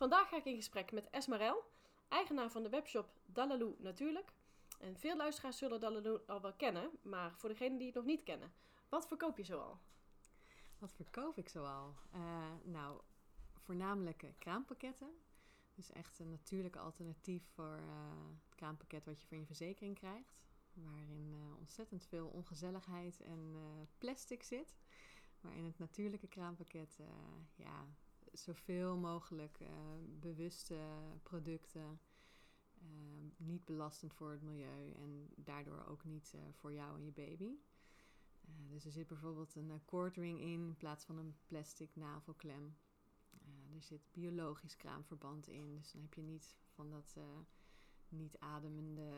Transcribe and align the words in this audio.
Vandaag 0.00 0.28
ga 0.28 0.36
ik 0.36 0.44
in 0.44 0.56
gesprek 0.56 0.92
met 0.92 1.10
Esmarel, 1.10 1.64
eigenaar 2.08 2.50
van 2.50 2.62
de 2.62 2.68
webshop 2.68 3.20
Dalaloo 3.26 3.76
Natuurlijk. 3.78 4.32
En 4.78 4.96
veel 4.96 5.16
luisteraars 5.16 5.58
zullen 5.58 5.80
Dalaloo 5.80 6.20
al 6.26 6.40
wel 6.40 6.52
kennen, 6.52 6.90
maar 7.02 7.36
voor 7.36 7.48
degenen 7.48 7.78
die 7.78 7.86
het 7.86 7.94
nog 7.94 8.04
niet 8.04 8.22
kennen, 8.22 8.52
wat 8.88 9.06
verkoop 9.06 9.36
je 9.36 9.44
zoal? 9.44 9.80
Wat 10.78 10.92
verkoop 10.92 11.38
ik 11.38 11.48
zoal? 11.48 11.94
Uh, 12.14 12.52
nou, 12.62 13.00
voornamelijk 13.58 14.24
kraampakketten. 14.38 15.10
Dus 15.74 15.92
echt 15.92 16.18
een 16.18 16.30
natuurlijk 16.30 16.76
alternatief 16.76 17.42
voor 17.54 17.78
uh, 17.78 17.92
het 18.44 18.54
kraampakket 18.54 19.04
wat 19.04 19.20
je 19.20 19.26
van 19.26 19.38
je 19.38 19.46
verzekering 19.46 19.94
krijgt. 19.94 20.38
Waarin 20.72 21.36
ontzettend 21.58 22.06
veel 22.06 22.26
ongezelligheid 22.28 23.20
en 23.20 23.56
plastic 23.98 24.42
zit. 24.42 24.74
Maar 25.40 25.56
in 25.56 25.64
het 25.64 25.78
natuurlijke 25.78 26.28
kraampakket, 26.28 26.98
ja, 27.54 27.86
zoveel 28.32 28.96
mogelijk 28.96 29.58
bewuste 30.20 30.78
producten. 31.22 32.00
niet 33.36 33.64
belastend 33.64 34.14
voor 34.14 34.30
het 34.30 34.42
milieu 34.42 34.92
en 34.92 35.28
daardoor 35.36 35.84
ook 35.86 36.04
niet 36.04 36.34
voor 36.52 36.72
jou 36.72 36.96
en 36.96 37.04
je 37.04 37.12
baby. 37.12 37.58
Uh, 38.50 38.70
dus 38.70 38.84
er 38.84 38.92
zit 38.92 39.06
bijvoorbeeld 39.06 39.54
een 39.54 39.68
uh, 39.68 39.74
koordring 39.84 40.40
in 40.40 40.66
in 40.66 40.76
plaats 40.76 41.04
van 41.04 41.18
een 41.18 41.36
plastic 41.46 41.96
navelklem. 41.96 42.76
Uh, 43.32 43.74
er 43.74 43.82
zit 43.82 44.12
biologisch 44.12 44.76
kraamverband 44.76 45.48
in, 45.48 45.76
dus 45.76 45.92
dan 45.92 46.02
heb 46.02 46.14
je 46.14 46.22
niet 46.22 46.56
van 46.74 46.90
dat 46.90 47.16
niet 48.08 48.38
ademende 48.38 49.10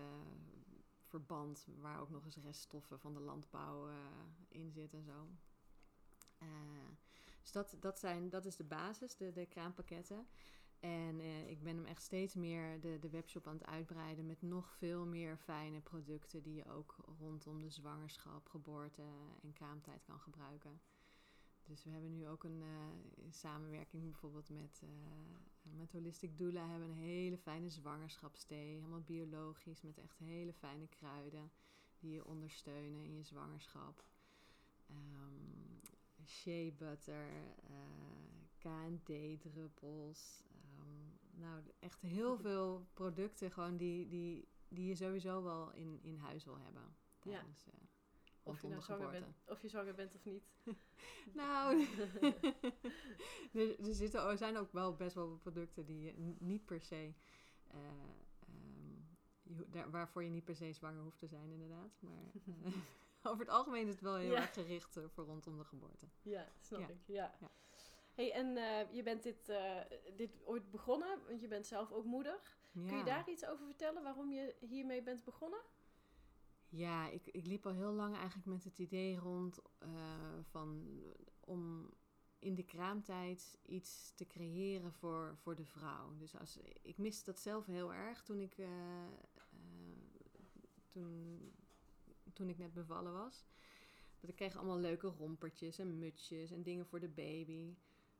verband 1.00 1.66
waar 1.80 2.00
ook 2.00 2.10
nog 2.10 2.24
eens 2.24 2.36
reststoffen 2.36 2.98
van 2.98 3.14
de 3.14 3.20
landbouw 3.20 3.88
in 4.48 4.70
zitten 4.70 4.98
en 4.98 5.04
zo. 5.04 5.28
Dus 7.42 7.52
dat, 7.52 7.76
dat, 7.80 7.98
zijn, 7.98 8.28
dat 8.28 8.44
is 8.44 8.56
de 8.56 8.64
basis, 8.64 9.16
de, 9.16 9.32
de 9.32 9.46
kraampakketten. 9.46 10.26
En 10.80 11.20
uh, 11.20 11.50
ik 11.50 11.62
ben 11.62 11.76
hem 11.76 11.86
echt 11.86 12.02
steeds 12.02 12.34
meer 12.34 12.80
de, 12.80 12.98
de 12.98 13.10
webshop 13.10 13.46
aan 13.46 13.54
het 13.54 13.66
uitbreiden 13.66 14.26
met 14.26 14.42
nog 14.42 14.70
veel 14.70 15.06
meer 15.06 15.36
fijne 15.36 15.80
producten 15.80 16.42
die 16.42 16.54
je 16.54 16.70
ook 16.70 16.96
rondom 17.18 17.60
de 17.60 17.70
zwangerschap, 17.70 18.48
geboorte 18.48 19.02
en 19.42 19.52
kraamtijd 19.52 20.02
kan 20.02 20.20
gebruiken. 20.20 20.80
Dus 21.64 21.84
we 21.84 21.90
hebben 21.90 22.12
nu 22.12 22.28
ook 22.28 22.44
een 22.44 22.60
uh, 22.60 23.30
samenwerking 23.30 24.02
bijvoorbeeld 24.02 24.48
met, 24.48 24.80
uh, 24.84 24.90
met 25.78 25.92
Holistic 25.92 26.38
Doula. 26.38 26.68
hebben 26.68 26.88
een 26.88 26.94
hele 26.94 27.38
fijne 27.38 27.70
zwangerschapsthee. 27.70 28.74
Helemaal 28.74 29.00
biologisch 29.00 29.80
met 29.80 29.98
echt 29.98 30.18
hele 30.18 30.52
fijne 30.52 30.86
kruiden 30.88 31.50
die 31.98 32.12
je 32.12 32.24
ondersteunen 32.24 33.04
in 33.04 33.16
je 33.16 33.22
zwangerschap. 33.22 34.04
Um, 34.90 35.80
shea 36.26 36.70
butter, 36.78 37.26
KND-druppels. 38.58 40.42
Um, 40.80 41.18
nou, 41.34 41.62
echt 41.78 42.00
heel 42.00 42.36
veel 42.46 42.86
producten 42.92 43.50
gewoon 43.50 43.76
die, 43.76 44.08
die, 44.08 44.48
die 44.68 44.86
je 44.86 44.94
sowieso 44.94 45.42
wel 45.42 45.72
in, 45.72 45.98
in 46.02 46.16
huis 46.16 46.44
wil 46.44 46.58
hebben. 46.58 46.96
Tijdens, 47.18 47.64
ja. 47.64 47.72
Uh, 47.72 47.88
of 48.42 48.62
je, 48.62 48.68
nou 48.68 48.82
zwanger 48.82 49.10
bent, 49.10 49.26
of 49.46 49.62
je 49.62 49.68
zwanger 49.68 49.94
bent 49.94 50.14
of 50.14 50.24
niet. 50.24 50.44
nou, 51.34 51.80
er, 53.52 53.80
er, 53.80 53.94
zitten, 53.94 54.28
er 54.28 54.36
zijn 54.36 54.56
ook 54.56 54.72
wel 54.72 54.94
best 54.94 55.14
wel 55.14 55.36
producten 55.36 55.86
die 55.86 56.00
je 56.00 56.34
niet 56.38 56.64
per 56.64 56.82
se... 56.82 57.14
Uh, 57.74 57.78
um, 58.48 59.08
je, 59.42 59.66
daar, 59.70 59.90
waarvoor 59.90 60.22
je 60.22 60.30
niet 60.30 60.44
per 60.44 60.56
se 60.56 60.72
zwanger 60.72 61.02
hoeft 61.02 61.18
te 61.18 61.26
zijn, 61.26 61.50
inderdaad. 61.50 61.98
Maar 62.00 62.32
uh, 62.48 62.72
over 63.30 63.44
het 63.44 63.54
algemeen 63.54 63.86
is 63.86 63.92
het 63.92 64.02
wel 64.02 64.16
heel 64.16 64.36
erg 64.36 64.52
gericht 64.52 64.98
voor 65.08 65.24
rondom 65.24 65.58
de 65.58 65.64
geboorte. 65.64 66.06
Ja, 66.22 66.48
snap 66.60 66.80
ja. 66.80 66.88
ik. 66.88 67.00
Ja. 67.06 67.34
ja. 67.40 67.50
Hey, 68.14 68.32
en 68.32 68.56
uh, 68.56 68.92
je 68.92 69.02
bent 69.02 69.22
dit, 69.22 69.48
uh, 69.48 69.80
dit 70.16 70.42
ooit 70.44 70.70
begonnen, 70.70 71.18
want 71.28 71.40
je 71.40 71.48
bent 71.48 71.66
zelf 71.66 71.92
ook 71.92 72.04
moeder. 72.04 72.40
Kun 72.72 72.96
je 72.96 73.04
daar 73.04 73.28
iets 73.28 73.46
over 73.46 73.66
vertellen, 73.66 74.02
waarom 74.02 74.32
je 74.32 74.54
hiermee 74.60 75.02
bent 75.02 75.24
begonnen? 75.24 75.60
Ja, 76.68 77.08
ik, 77.08 77.26
ik 77.26 77.46
liep 77.46 77.66
al 77.66 77.72
heel 77.72 77.92
lang 77.92 78.14
eigenlijk 78.16 78.46
met 78.46 78.64
het 78.64 78.78
idee 78.78 79.16
rond 79.16 79.62
uh, 79.82 79.88
van 80.42 81.00
om 81.40 81.90
in 82.38 82.54
de 82.54 82.64
kraamtijd 82.64 83.58
iets 83.62 84.12
te 84.14 84.26
creëren 84.26 84.92
voor, 84.92 85.36
voor 85.36 85.54
de 85.54 85.64
vrouw. 85.64 86.16
Dus 86.16 86.38
als, 86.38 86.58
ik 86.82 86.98
miste 86.98 87.24
dat 87.24 87.40
zelf 87.40 87.66
heel 87.66 87.92
erg 87.92 88.22
toen 88.22 88.40
ik, 88.40 88.56
toen, 90.88 91.52
toen 92.42 92.50
ik 92.50 92.58
net 92.58 92.72
bevallen 92.72 93.12
was. 93.12 93.44
Dat 94.20 94.30
ik 94.30 94.36
kreeg 94.36 94.56
allemaal 94.56 94.78
leuke 94.78 95.06
rompertjes 95.06 95.78
en 95.78 95.98
mutsjes 95.98 96.50
en 96.50 96.62
dingen 96.62 96.86
voor 96.86 97.00
de 97.00 97.08
baby. 97.08 97.76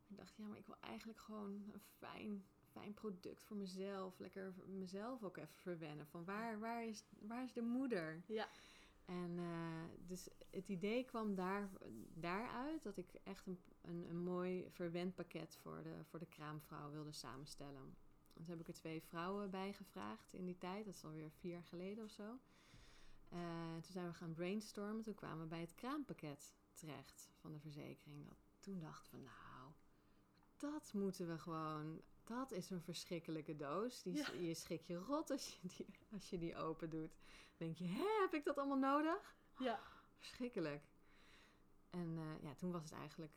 Ik 0.09 0.17
dacht, 0.17 0.37
ja, 0.37 0.47
maar 0.47 0.59
ik 0.59 0.67
wil 0.67 0.77
eigenlijk 0.81 1.19
gewoon 1.19 1.51
een 1.73 1.81
fijn, 1.99 2.45
fijn 2.71 2.95
product 2.95 3.45
voor 3.45 3.57
mezelf. 3.57 4.19
Lekker 4.19 4.55
mezelf 4.67 5.23
ook 5.23 5.37
even 5.37 5.55
verwennen. 5.55 6.07
Van 6.07 6.25
waar, 6.25 6.61
waar, 6.61 6.85
is, 6.85 7.05
waar 7.21 7.45
is 7.45 7.53
de 7.53 7.63
moeder? 7.63 8.23
Ja. 8.27 8.49
En 9.05 9.31
uh, 9.39 9.85
dus 10.07 10.29
het 10.51 10.69
idee 10.69 11.05
kwam 11.05 11.35
daar, 11.35 11.69
daaruit 12.15 12.83
dat 12.83 12.97
ik 12.97 13.15
echt 13.23 13.47
een, 13.47 13.59
een, 13.81 14.07
een 14.09 14.23
mooi 14.23 14.67
verwendpakket 14.71 15.57
voor 15.57 15.83
de, 15.83 16.05
voor 16.05 16.19
de 16.19 16.27
kraamvrouw 16.27 16.91
wilde 16.91 17.13
samenstellen. 17.13 17.97
Toen 18.33 18.45
heb 18.47 18.61
ik 18.61 18.69
er 18.69 18.75
twee 18.75 19.03
vrouwen 19.03 19.51
bij 19.51 19.73
gevraagd 19.73 20.33
in 20.33 20.45
die 20.45 20.59
tijd. 20.59 20.85
Dat 20.85 20.95
is 20.95 21.05
alweer 21.05 21.31
vier 21.31 21.53
jaar 21.53 21.65
geleden 21.65 22.05
of 22.05 22.11
zo. 22.11 22.39
Uh, 23.33 23.73
toen 23.73 23.93
zijn 23.93 24.07
we 24.07 24.15
gaan 24.15 24.33
brainstormen. 24.33 25.03
Toen 25.03 25.15
kwamen 25.15 25.41
we 25.43 25.47
bij 25.49 25.61
het 25.61 25.75
kraampakket 25.75 26.53
terecht 26.75 27.31
van 27.41 27.53
de 27.53 27.59
verzekering. 27.59 28.27
Dat, 28.27 28.37
toen 28.61 28.81
dacht 28.81 29.09
van 29.09 29.23
nou, 29.23 29.73
dat 30.57 30.93
moeten 30.93 31.29
we 31.29 31.39
gewoon. 31.39 32.01
Dat 32.25 32.53
is 32.53 32.71
een 32.71 32.83
verschrikkelijke 32.83 33.57
doos. 33.57 34.03
Die, 34.03 34.15
ja. 34.15 34.33
Je 34.33 34.55
schrik 34.55 34.83
je 34.83 34.97
rot 34.97 35.31
als 35.31 35.49
je, 35.49 35.69
die, 35.77 35.87
als 36.13 36.31
je 36.31 36.39
die 36.39 36.57
open 36.57 36.91
doet. 36.91 37.13
Dan 37.57 37.67
denk 37.67 37.77
je, 37.77 37.85
hè, 37.85 38.21
heb 38.21 38.35
ik 38.35 38.45
dat 38.45 38.59
allemaal 38.59 38.79
nodig? 38.79 39.37
Ja. 39.59 39.81
Verschrikkelijk. 40.19 40.83
En 41.91 42.17
uh, 42.17 42.43
ja, 42.43 42.55
toen 42.55 42.73
was 42.73 42.83
het 42.83 42.93
eigenlijk 42.93 43.33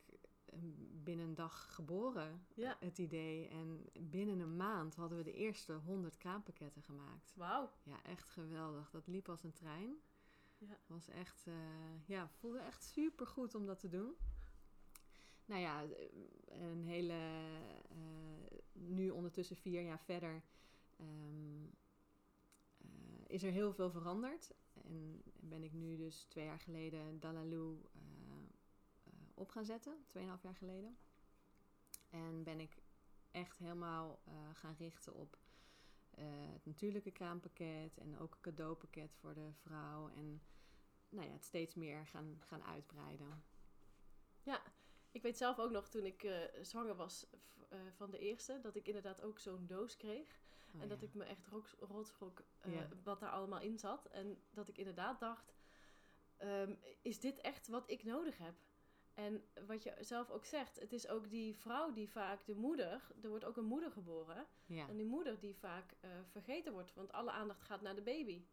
binnen 1.03 1.27
een 1.27 1.35
dag 1.35 1.73
geboren, 1.75 2.45
ja. 2.53 2.77
het 2.79 2.97
idee. 2.97 3.47
En 3.47 3.89
binnen 3.99 4.39
een 4.39 4.55
maand 4.55 4.95
hadden 4.95 5.17
we 5.17 5.23
de 5.23 5.33
eerste 5.33 5.73
100 5.73 6.17
kraampakketten 6.17 6.81
gemaakt. 6.81 7.33
Wauw. 7.35 7.71
Ja, 7.83 8.03
echt 8.03 8.29
geweldig. 8.29 8.89
Dat 8.91 9.07
liep 9.07 9.29
als 9.29 9.43
een 9.43 9.53
trein. 9.53 9.95
Ja. 10.57 10.77
Was 10.87 11.09
echt, 11.09 11.45
uh, 11.47 11.55
ja, 12.05 12.29
voelde 12.29 12.59
echt 12.59 12.83
super 12.83 13.27
goed 13.27 13.55
om 13.55 13.65
dat 13.65 13.79
te 13.79 13.89
doen. 13.89 14.15
Nou 15.45 15.61
ja, 15.61 15.83
een 16.45 16.83
hele, 16.83 17.19
uh, 17.91 18.59
nu 18.73 19.09
ondertussen 19.09 19.55
vier 19.55 19.81
jaar 19.81 19.99
verder, 19.99 20.43
um, 20.99 21.71
uh, 22.77 22.89
is 23.27 23.43
er 23.43 23.51
heel 23.51 23.73
veel 23.73 23.91
veranderd. 23.91 24.53
En 24.73 25.21
ben 25.39 25.63
ik 25.63 25.73
nu 25.73 25.97
dus 25.97 26.23
twee 26.23 26.45
jaar 26.45 26.59
geleden 26.59 27.19
Dalaloo 27.19 27.81
op 29.35 29.49
gaan 29.49 29.65
zetten, 29.65 30.05
2,5 30.07 30.41
jaar 30.41 30.55
geleden. 30.55 30.97
En 32.09 32.43
ben 32.43 32.59
ik 32.59 32.77
echt 33.31 33.57
helemaal 33.57 34.21
uh, 34.27 34.33
gaan 34.53 34.75
richten 34.77 35.13
op 35.13 35.37
uh, 36.17 36.23
het 36.27 36.65
natuurlijke 36.65 37.11
kraampakket 37.11 37.97
en 37.97 38.17
ook 38.17 38.33
een 38.33 38.41
cadeaupakket 38.41 39.15
voor 39.15 39.33
de 39.33 39.49
vrouw. 39.53 40.09
En 40.09 40.41
nou 41.09 41.27
ja, 41.27 41.33
het 41.33 41.43
steeds 41.43 41.75
meer 41.75 42.07
gaan, 42.07 42.37
gaan 42.45 42.63
uitbreiden. 42.63 43.43
Ja, 44.41 44.61
ik 45.11 45.21
weet 45.21 45.37
zelf 45.37 45.59
ook 45.59 45.71
nog 45.71 45.89
toen 45.89 46.05
ik 46.05 46.23
eh, 46.23 46.39
zwanger 46.61 46.95
was 46.95 47.27
eh, 47.69 47.79
van 47.95 48.11
de 48.11 48.19
eerste, 48.19 48.59
dat 48.61 48.75
ik 48.75 48.87
inderdaad 48.87 49.21
ook 49.21 49.39
zo'n 49.39 49.67
doos 49.67 49.95
kreeg. 49.97 50.39
Oh, 50.73 50.81
en 50.81 50.87
dat 50.87 50.99
ja. 50.99 51.07
ik 51.07 51.13
me 51.13 51.23
echt 51.23 51.47
rots- 51.47 51.75
rotschrok 51.79 52.43
eh, 52.59 52.73
Ja. 52.73 52.87
wat 53.03 53.19
daar 53.19 53.29
allemaal 53.31 53.59
in 53.61 53.79
zat. 53.79 54.05
En 54.05 54.43
dat 54.51 54.67
ik 54.67 54.77
inderdaad 54.77 55.19
dacht, 55.19 55.53
ehm, 56.37 56.75
is 57.01 57.19
dit 57.19 57.37
echt 57.41 57.67
wat 57.67 57.89
ik 57.89 58.03
nodig 58.03 58.37
heb? 58.37 58.55
En 59.15 59.43
wat 59.65 59.83
je 59.83 59.93
zelf 59.99 60.29
ook 60.29 60.45
zegt, 60.45 60.79
het 60.79 60.93
is 60.93 61.07
ook 61.07 61.29
die 61.29 61.55
vrouw 61.55 61.93
die 61.93 62.09
vaak 62.09 62.45
de 62.45 62.55
moeder, 62.55 63.07
er 63.21 63.29
wordt 63.29 63.45
ook 63.45 63.57
een 63.57 63.65
moeder 63.65 63.91
geboren. 63.91 64.45
Ja. 64.65 64.87
En 64.87 64.97
die 64.97 65.05
moeder 65.05 65.39
die 65.39 65.55
vaak 65.55 65.93
eh, 65.99 66.09
vergeten 66.31 66.73
wordt, 66.73 66.93
want 66.93 67.11
alle 67.11 67.31
aandacht 67.31 67.61
gaat 67.61 67.81
naar 67.81 67.95
de 67.95 68.01
baby. 68.01 68.45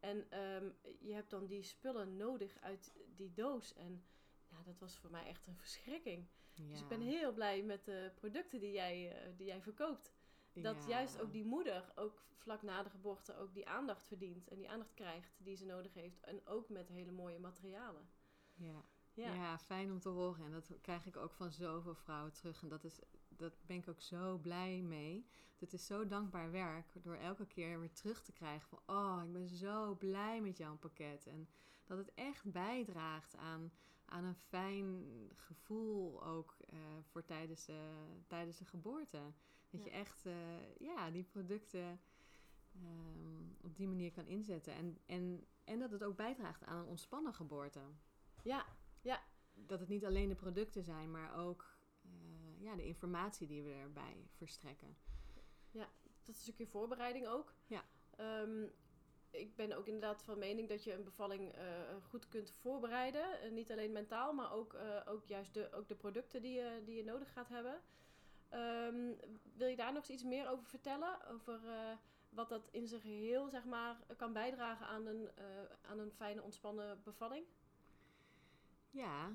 En 0.00 0.30
ehm, 0.30 0.70
je 1.00 1.12
hebt 1.12 1.30
dan 1.30 1.46
die 1.46 1.62
spullen 1.62 2.16
nodig 2.16 2.58
uit 2.60 2.92
die 3.16 3.32
doos. 3.32 3.74
En 3.74 4.04
ja, 4.48 4.62
dat 4.62 4.78
was 4.78 4.96
voor 4.98 5.10
mij 5.10 5.26
echt 5.26 5.46
een 5.46 5.56
verschrikking. 5.56 6.26
Dus 6.68 6.80
ik 6.80 6.88
ben 6.88 7.00
heel 7.00 7.32
blij 7.32 7.62
met 7.62 7.84
de 7.84 8.10
producten 8.14 8.60
die 8.60 8.72
jij, 8.72 9.12
eh, 9.22 9.30
die 9.36 9.46
jij 9.46 9.62
verkoopt. 9.62 10.12
Dat 10.52 10.82
Ja. 10.82 10.88
juist 10.88 11.20
ook 11.20 11.32
die 11.32 11.44
moeder, 11.44 11.92
ook 11.94 12.22
vlak 12.34 12.62
na 12.62 12.82
de 12.82 12.90
geboorte, 12.90 13.36
ook 13.36 13.54
die 13.54 13.68
aandacht 13.68 14.04
verdient. 14.06 14.48
En 14.48 14.56
die 14.58 14.70
aandacht 14.70 14.94
krijgt 14.94 15.36
die 15.38 15.56
ze 15.56 15.64
nodig 15.64 15.94
heeft. 15.94 16.20
En 16.20 16.46
ook 16.46 16.68
met 16.68 16.88
hele 16.88 17.10
mooie 17.10 17.38
materialen. 17.38 18.08
Ja. 18.54 18.84
Ja, 19.18 19.34
Ja. 19.34 19.58
fijn 19.58 19.90
om 19.90 20.00
te 20.00 20.08
horen. 20.08 20.44
En 20.44 20.50
dat 20.50 20.70
krijg 20.80 21.06
ik 21.06 21.16
ook 21.16 21.32
van 21.32 21.50
zoveel 21.52 21.94
vrouwen 21.94 22.32
terug. 22.32 22.62
En 22.62 22.68
dat, 22.68 22.84
is, 22.84 23.00
dat 23.28 23.52
ben 23.66 23.76
ik 23.76 23.88
ook 23.88 24.00
zo 24.00 24.38
blij 24.38 24.80
mee. 24.82 25.26
Het 25.58 25.72
is 25.72 25.86
zo 25.86 26.06
dankbaar 26.06 26.50
werk 26.50 27.02
door 27.02 27.14
elke 27.16 27.46
keer 27.46 27.80
weer 27.80 27.92
terug 27.92 28.22
te 28.22 28.32
krijgen 28.32 28.68
van... 28.68 28.80
Oh, 28.86 29.22
ik 29.24 29.32
ben 29.32 29.48
zo 29.48 29.94
blij 29.94 30.40
met 30.40 30.56
jouw 30.56 30.76
pakket. 30.76 31.26
En 31.26 31.48
dat 31.84 31.98
het 31.98 32.14
echt 32.14 32.50
bijdraagt 32.52 33.36
aan, 33.36 33.72
aan 34.04 34.24
een 34.24 34.34
fijn 34.34 35.06
gevoel 35.34 36.24
ook 36.24 36.56
eh, 36.60 36.78
voor 37.02 37.24
tijdens 37.24 37.64
de, 37.64 38.06
tijdens 38.26 38.58
de 38.58 38.64
geboorte. 38.64 39.32
Dat 39.70 39.84
je 39.84 39.90
echt 39.90 40.26
eh, 40.26 40.76
ja, 40.78 41.10
die 41.10 41.24
producten 41.24 42.00
ehm, 42.74 43.42
op 43.60 43.76
die 43.76 43.88
manier 43.88 44.12
kan 44.12 44.26
inzetten. 44.26 44.74
En, 44.74 44.98
en, 45.06 45.46
en 45.64 45.78
dat 45.78 45.90
het 45.90 46.04
ook 46.04 46.16
bijdraagt 46.16 46.64
aan 46.64 46.78
een 46.78 46.88
ontspannen 46.88 47.34
geboorte 47.34 47.80
ja, 48.42 48.66
dat 49.54 49.80
het 49.80 49.88
niet 49.88 50.04
alleen 50.04 50.28
de 50.28 50.34
producten 50.34 50.82
zijn, 50.82 51.10
maar 51.10 51.36
ook 51.36 51.78
eh, 52.02 52.62
ja, 52.62 52.76
de 52.76 52.84
informatie 52.84 53.46
die 53.46 53.62
we 53.62 53.72
erbij 53.72 54.26
verstrekken. 54.36 54.96
dat 55.72 55.88
is 56.24 56.36
een 56.36 56.42
stukje 56.42 56.66
voorbereiding 56.66 57.26
ook. 57.26 57.54
Ja. 57.66 57.84
Ehm, 58.16 58.66
ik 59.30 59.56
ben 59.56 59.72
ook 59.72 59.86
inderdaad 59.86 60.22
van 60.22 60.38
mening 60.38 60.68
dat 60.68 60.84
je 60.84 60.92
een 60.92 61.04
bevalling 61.04 61.52
eh, 61.52 61.64
goed 62.08 62.28
kunt 62.28 62.50
voorbereiden. 62.50 63.40
En 63.40 63.54
niet 63.54 63.72
alleen 63.72 63.92
mentaal, 63.92 64.32
maar 64.32 64.52
ook, 64.52 64.74
eh, 64.74 65.00
ook 65.06 65.26
juist 65.26 65.54
de, 65.54 65.72
ook 65.72 65.88
de 65.88 65.94
producten 65.94 66.42
die 66.42 66.52
je, 66.52 66.82
die 66.84 66.96
je 66.96 67.04
nodig 67.04 67.32
gaat 67.32 67.48
hebben. 67.48 67.82
Ehm, 68.48 69.12
wil 69.54 69.68
je 69.68 69.76
daar 69.76 69.92
nog 69.92 70.02
eens 70.02 70.10
iets 70.10 70.22
meer 70.22 70.48
over 70.48 70.66
vertellen? 70.66 71.26
Over 71.28 71.68
eh, 71.68 71.96
wat 72.28 72.48
dat 72.48 72.68
in 72.70 72.86
zijn 72.86 73.00
geheel 73.00 73.48
zeg 73.48 73.64
maar, 73.64 73.96
kan 74.16 74.32
bijdragen 74.32 74.86
aan 74.86 75.06
een, 75.06 75.30
eh, 75.34 75.44
aan 75.82 75.98
een 75.98 76.12
fijne, 76.12 76.42
ontspannen 76.42 77.02
bevalling? 77.04 77.46
Ja, 78.90 79.32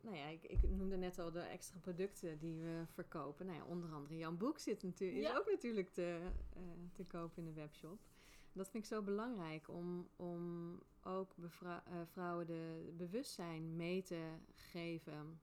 nou 0.00 0.16
ja, 0.16 0.26
ik, 0.26 0.42
ik 0.42 0.62
noemde 0.62 0.96
net 0.96 1.18
al 1.18 1.30
de 1.30 1.40
extra 1.40 1.78
producten 1.78 2.38
die 2.38 2.56
we 2.56 2.82
verkopen. 2.86 3.46
Nou 3.46 3.58
ja, 3.58 3.64
onder 3.64 3.92
andere 3.92 4.16
jouw 4.16 4.32
boek 4.32 4.58
zit 4.58 4.82
natuurlijk, 4.82 5.28
is 5.28 5.38
ook 5.38 5.50
natuurlijk 5.50 5.92
te, 5.92 6.30
eh, 6.52 6.62
te 6.92 7.04
kopen 7.04 7.38
in 7.38 7.44
de 7.44 7.60
webshop. 7.60 7.98
Dat 8.52 8.70
vind 8.70 8.84
ik 8.84 8.90
zo 8.90 9.02
belangrijk 9.02 9.68
om, 9.68 10.08
om 10.16 10.78
ook 11.02 11.34
eh, 11.62 11.76
vrouwen 12.04 12.46
de 12.46 12.92
bewustzijn 12.96 13.76
mee 13.76 14.02
te 14.02 14.30
geven 14.54 15.40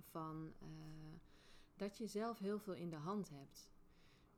van 0.00 0.52
eh, 0.60 0.66
dat 1.76 1.98
je 1.98 2.06
zelf 2.06 2.38
heel 2.38 2.58
veel 2.58 2.74
in 2.74 2.90
de 2.90 2.96
hand 2.96 3.28
hebt. 3.28 3.68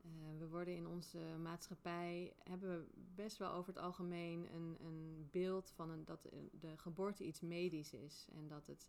Eh, 0.08 0.38
we 0.38 0.48
worden 0.48 0.74
in 0.74 0.86
onze 0.86 1.18
maatschappij, 1.42 2.32
hebben 2.42 2.68
we 2.68 2.86
best 3.14 3.36
wel 3.36 3.52
over 3.52 3.74
het 3.74 3.82
algemeen 3.82 4.54
een, 4.54 4.76
een 4.80 5.28
beeld 5.30 5.70
van 5.70 5.90
een, 5.90 6.04
dat 6.04 6.28
de 6.60 6.76
geboorte 6.76 7.24
iets 7.24 7.40
medisch 7.40 7.92
is. 7.92 8.26
En 8.34 8.48
dat 8.48 8.66
het, 8.66 8.88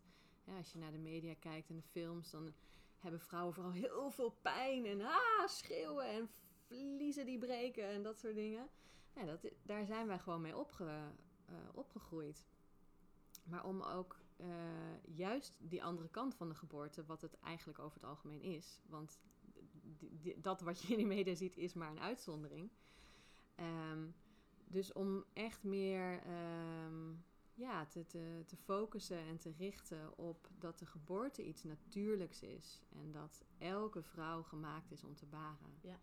als 0.57 0.71
je 0.71 0.79
naar 0.79 0.91
de 0.91 0.97
media 0.97 1.33
kijkt 1.39 1.69
en 1.69 1.75
de 1.75 1.81
films, 1.81 2.31
dan 2.31 2.53
hebben 2.99 3.19
vrouwen 3.19 3.53
vooral 3.53 3.71
heel 3.71 4.11
veel 4.11 4.37
pijn 4.41 4.85
en 4.85 5.01
ah, 5.01 5.47
schreeuwen 5.47 6.05
en 6.05 6.29
vliezen 6.67 7.25
die 7.25 7.37
breken 7.37 7.87
en 7.87 8.03
dat 8.03 8.19
soort 8.19 8.35
dingen. 8.35 8.69
Dat, 9.25 9.51
daar 9.63 9.85
zijn 9.85 10.07
wij 10.07 10.19
gewoon 10.19 10.41
mee 10.41 10.53
eh, 10.55 11.55
opgegroeid. 11.73 12.45
Maar 13.43 13.65
om 13.65 13.81
ook 13.81 14.19
eh, 14.37 14.47
juist 15.15 15.53
die 15.57 15.83
andere 15.83 16.09
kant 16.09 16.35
van 16.35 16.49
de 16.49 16.55
geboorte, 16.55 17.05
wat 17.05 17.21
het 17.21 17.39
eigenlijk 17.39 17.79
over 17.79 17.99
het 17.99 18.09
algemeen 18.09 18.41
is. 18.41 18.79
Want 18.85 19.19
dat 20.41 20.61
wat 20.61 20.81
je 20.81 20.93
in 20.93 20.99
de 20.99 21.05
media 21.15 21.35
ziet, 21.35 21.57
is 21.57 21.73
maar 21.73 21.91
een 21.91 21.99
uitzondering. 21.99 22.69
Ehm, 23.55 24.07
dus 24.67 24.93
om 24.93 25.25
echt 25.33 25.63
meer 25.63 26.21
ehm, 26.23 27.11
ja, 27.53 27.85
te, 27.85 28.05
te, 28.05 28.43
te 28.45 28.55
focussen 28.55 29.17
en 29.17 29.37
te 29.37 29.51
richten 29.57 30.17
op 30.17 30.49
dat 30.59 30.79
de 30.79 30.85
geboorte 30.85 31.45
iets 31.45 31.63
natuurlijks 31.63 32.41
is. 32.41 32.81
En 32.89 33.11
dat 33.11 33.45
elke 33.57 34.03
vrouw 34.03 34.43
gemaakt 34.43 34.91
is 34.91 35.03
om 35.03 35.15
te 35.15 35.25
baren. 35.25 35.77
Ja. 35.81 35.99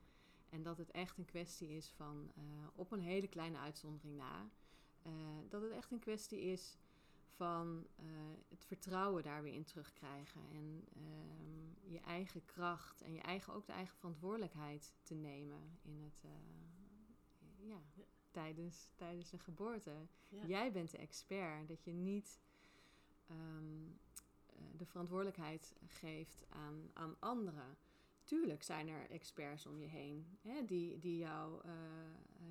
En 0.48 0.62
dat 0.62 0.78
het 0.78 0.90
echt 0.90 1.18
een 1.18 1.24
kwestie 1.24 1.68
is 1.68 1.88
van, 1.88 2.32
eh, 2.34 2.42
op 2.74 2.92
een 2.92 3.00
hele 3.00 3.28
kleine 3.28 3.58
uitzondering 3.58 4.16
na, 4.16 4.50
eh, 5.02 5.12
dat 5.48 5.62
het 5.62 5.70
echt 5.70 5.90
een 5.90 5.98
kwestie 5.98 6.40
is 6.40 6.78
van 7.36 7.86
eh, 7.96 8.04
het 8.48 8.64
vertrouwen 8.64 9.22
daar 9.22 9.42
weer 9.42 9.52
in 9.52 9.64
terugkrijgen. 9.64 10.40
En 10.52 10.84
ehm, 10.94 11.92
je 11.92 12.00
eigen 12.00 12.44
kracht 12.44 13.02
en 13.02 13.12
je 13.12 13.20
eigen, 13.20 13.52
ook 13.52 13.66
de 13.66 13.72
eigen 13.72 13.96
verantwoordelijkheid 13.96 14.94
te 15.02 15.14
nemen 15.14 15.78
in 15.82 16.02
het, 16.02 16.24
eh, 16.24 17.68
ja, 17.68 17.80
Ja. 17.94 18.04
Tijdens, 18.30 18.90
tijdens 18.94 19.32
een 19.32 19.38
geboorte. 19.38 20.06
Ja. 20.28 20.46
Jij 20.46 20.72
bent 20.72 20.90
de 20.90 20.98
expert, 20.98 21.68
dat 21.68 21.84
je 21.84 21.92
niet 21.92 22.40
ehm, 23.26 23.82
eh, 24.46 24.62
de 24.76 24.86
verantwoordelijkheid 24.86 25.74
geeft 25.86 26.44
aan, 26.48 26.90
aan 26.92 27.16
anderen. 27.18 27.76
Tuurlijk 28.24 28.62
zijn 28.62 28.88
er 28.88 29.10
experts 29.10 29.66
om 29.66 29.78
je 29.78 29.86
heen 29.86 30.38
hè, 30.40 30.64
die, 30.64 30.98
die 30.98 31.18
jou 31.18 31.68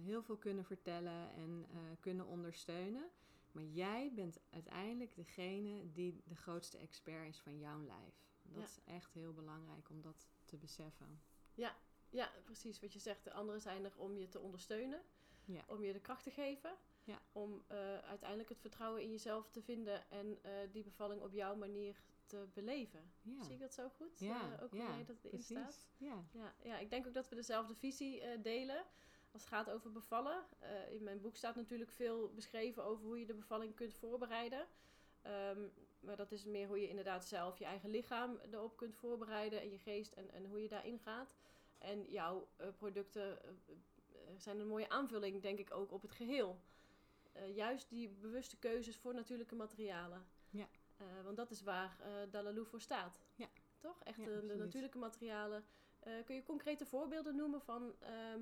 heel 0.03 0.23
veel 0.23 0.37
kunnen 0.37 0.65
vertellen 0.65 1.33
en 1.33 1.65
kunnen 1.99 2.25
ondersteunen. 2.25 3.09
Maar 3.55 3.63
jij 3.63 4.11
bent 4.13 4.39
uiteindelijk 4.49 5.15
degene 5.15 5.91
die 5.91 6.21
de 6.25 6.35
grootste 6.35 6.77
expert 6.77 7.27
is 7.27 7.39
van 7.39 7.57
jouw 7.59 7.81
lijf. 7.83 8.27
Dat 8.41 8.57
Ja. 8.57 8.63
is 8.63 8.79
echt 8.83 9.13
heel 9.13 9.33
belangrijk 9.33 9.89
om 9.89 10.01
dat 10.01 10.27
te 10.45 10.57
beseffen. 10.57 11.21
Ja, 12.09 12.31
precies 12.43 12.79
wat 12.79 12.93
je 12.93 12.99
zegt. 12.99 13.23
De 13.23 13.31
anderen 13.33 13.61
zijn 13.61 13.83
er 13.85 13.97
om 13.97 14.17
je 14.17 14.27
te 14.29 14.39
ondersteunen, 14.39 15.01
Ja. 15.45 15.63
om 15.67 15.83
je 15.83 15.93
de 15.93 15.99
kracht 15.99 16.23
te 16.23 16.31
geven, 16.31 16.75
Ja. 17.03 17.21
om 17.31 17.63
eh, 17.67 17.97
uiteindelijk 17.97 18.49
het 18.49 18.59
vertrouwen 18.59 19.01
in 19.01 19.09
jezelf 19.11 19.49
te 19.51 19.61
vinden 19.61 20.09
en 20.09 20.43
eh, 20.43 20.51
die 20.71 20.83
bevalling 20.83 21.21
op 21.21 21.33
jouw 21.33 21.55
manier 21.55 22.01
te 22.25 22.47
beleven. 22.53 23.11
Ja, 23.21 23.43
Zie 23.43 23.53
ik 23.53 23.59
dat 23.59 23.73
zo 23.73 23.89
goed? 23.89 24.19
ja, 24.19 24.53
Eh, 24.57 24.63
ook 24.63 24.69
hoe 24.69 24.79
ja 24.79 24.95
jij 24.95 25.05
dat 25.05 25.17
erin 25.17 25.29
precies. 25.29 25.45
staat? 25.57 25.87
Ja. 25.97 26.25
Ja, 26.31 26.55
ja, 26.63 26.77
ik 26.77 26.89
denk 26.89 27.07
ook 27.07 27.13
dat 27.13 27.29
we 27.29 27.35
dezelfde 27.35 27.75
visie 27.75 28.41
delen 28.41 28.85
als 29.35 29.43
het 29.43 29.53
gaat 29.53 29.69
over 29.69 29.91
bevallen. 29.91 30.43
Eh, 30.59 30.91
in 30.91 31.03
mijn 31.03 31.21
boek 31.21 31.35
staat 31.35 31.55
natuurlijk 31.55 31.91
veel 31.91 32.31
beschreven 32.35 32.83
over 32.83 33.05
hoe 33.05 33.19
je 33.19 33.25
de 33.25 33.33
bevalling 33.33 33.75
kunt 33.75 33.93
voorbereiden. 33.93 34.67
Ehm, 35.21 35.59
maar 35.99 36.15
dat 36.15 36.31
is 36.31 36.45
meer 36.45 36.67
hoe 36.67 36.81
je 36.81 36.89
inderdaad 36.89 37.25
zelf 37.25 37.57
je 37.57 37.65
eigen 37.65 37.89
lichaam 37.89 38.39
erop 38.51 38.77
kunt 38.77 38.95
voorbereiden 38.95 39.61
en 39.61 39.71
je 39.71 39.77
geest 39.77 40.13
en, 40.13 40.31
en 40.31 40.45
hoe 40.45 40.61
je 40.61 40.67
daarin 40.67 40.99
gaat. 40.99 41.35
En 41.77 42.03
jouw 42.03 42.47
eh, 42.55 42.67
producten 42.77 43.43
eh, 43.43 43.51
zijn 44.37 44.59
een 44.59 44.67
mooie 44.67 44.89
aanvulling, 44.89 45.41
denk 45.41 45.59
ik, 45.59 45.73
ook 45.73 45.91
op 45.91 46.01
het 46.01 46.11
geheel. 46.11 46.59
Eh, 47.31 47.55
juist 47.55 47.89
die 47.89 48.09
bewuste 48.09 48.57
keuzes 48.57 48.97
voor 48.97 49.13
natuurlijke 49.13 49.55
materialen. 49.55 50.25
Ja. 50.49 50.67
Want 51.23 51.37
dat 51.37 51.51
is 51.51 51.61
waar 51.61 51.97
Dalaloo 52.31 52.63
voor 52.63 52.81
staat. 52.81 53.21
Ja. 53.35 53.47
Toch? 53.79 54.03
Echt 54.03 54.17
Ja, 54.17 54.25
de- 54.25 54.55
natuurlijke 54.57 54.97
materialen. 54.97 55.65
Kun 56.25 56.35
je 56.35 56.43
concrete 56.43 56.85
voorbeelden 56.85 57.35
noemen 57.35 57.61
van 57.61 57.95
ehm, 57.99 58.41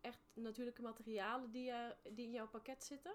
echt 0.00 0.20
natuurlijke 0.34 0.82
materialen 0.82 1.50
die, 1.50 1.70
eh, 1.70 1.90
die 2.14 2.24
in 2.24 2.32
jouw 2.32 2.48
pakket 2.48 2.84
zitten? 2.84 3.14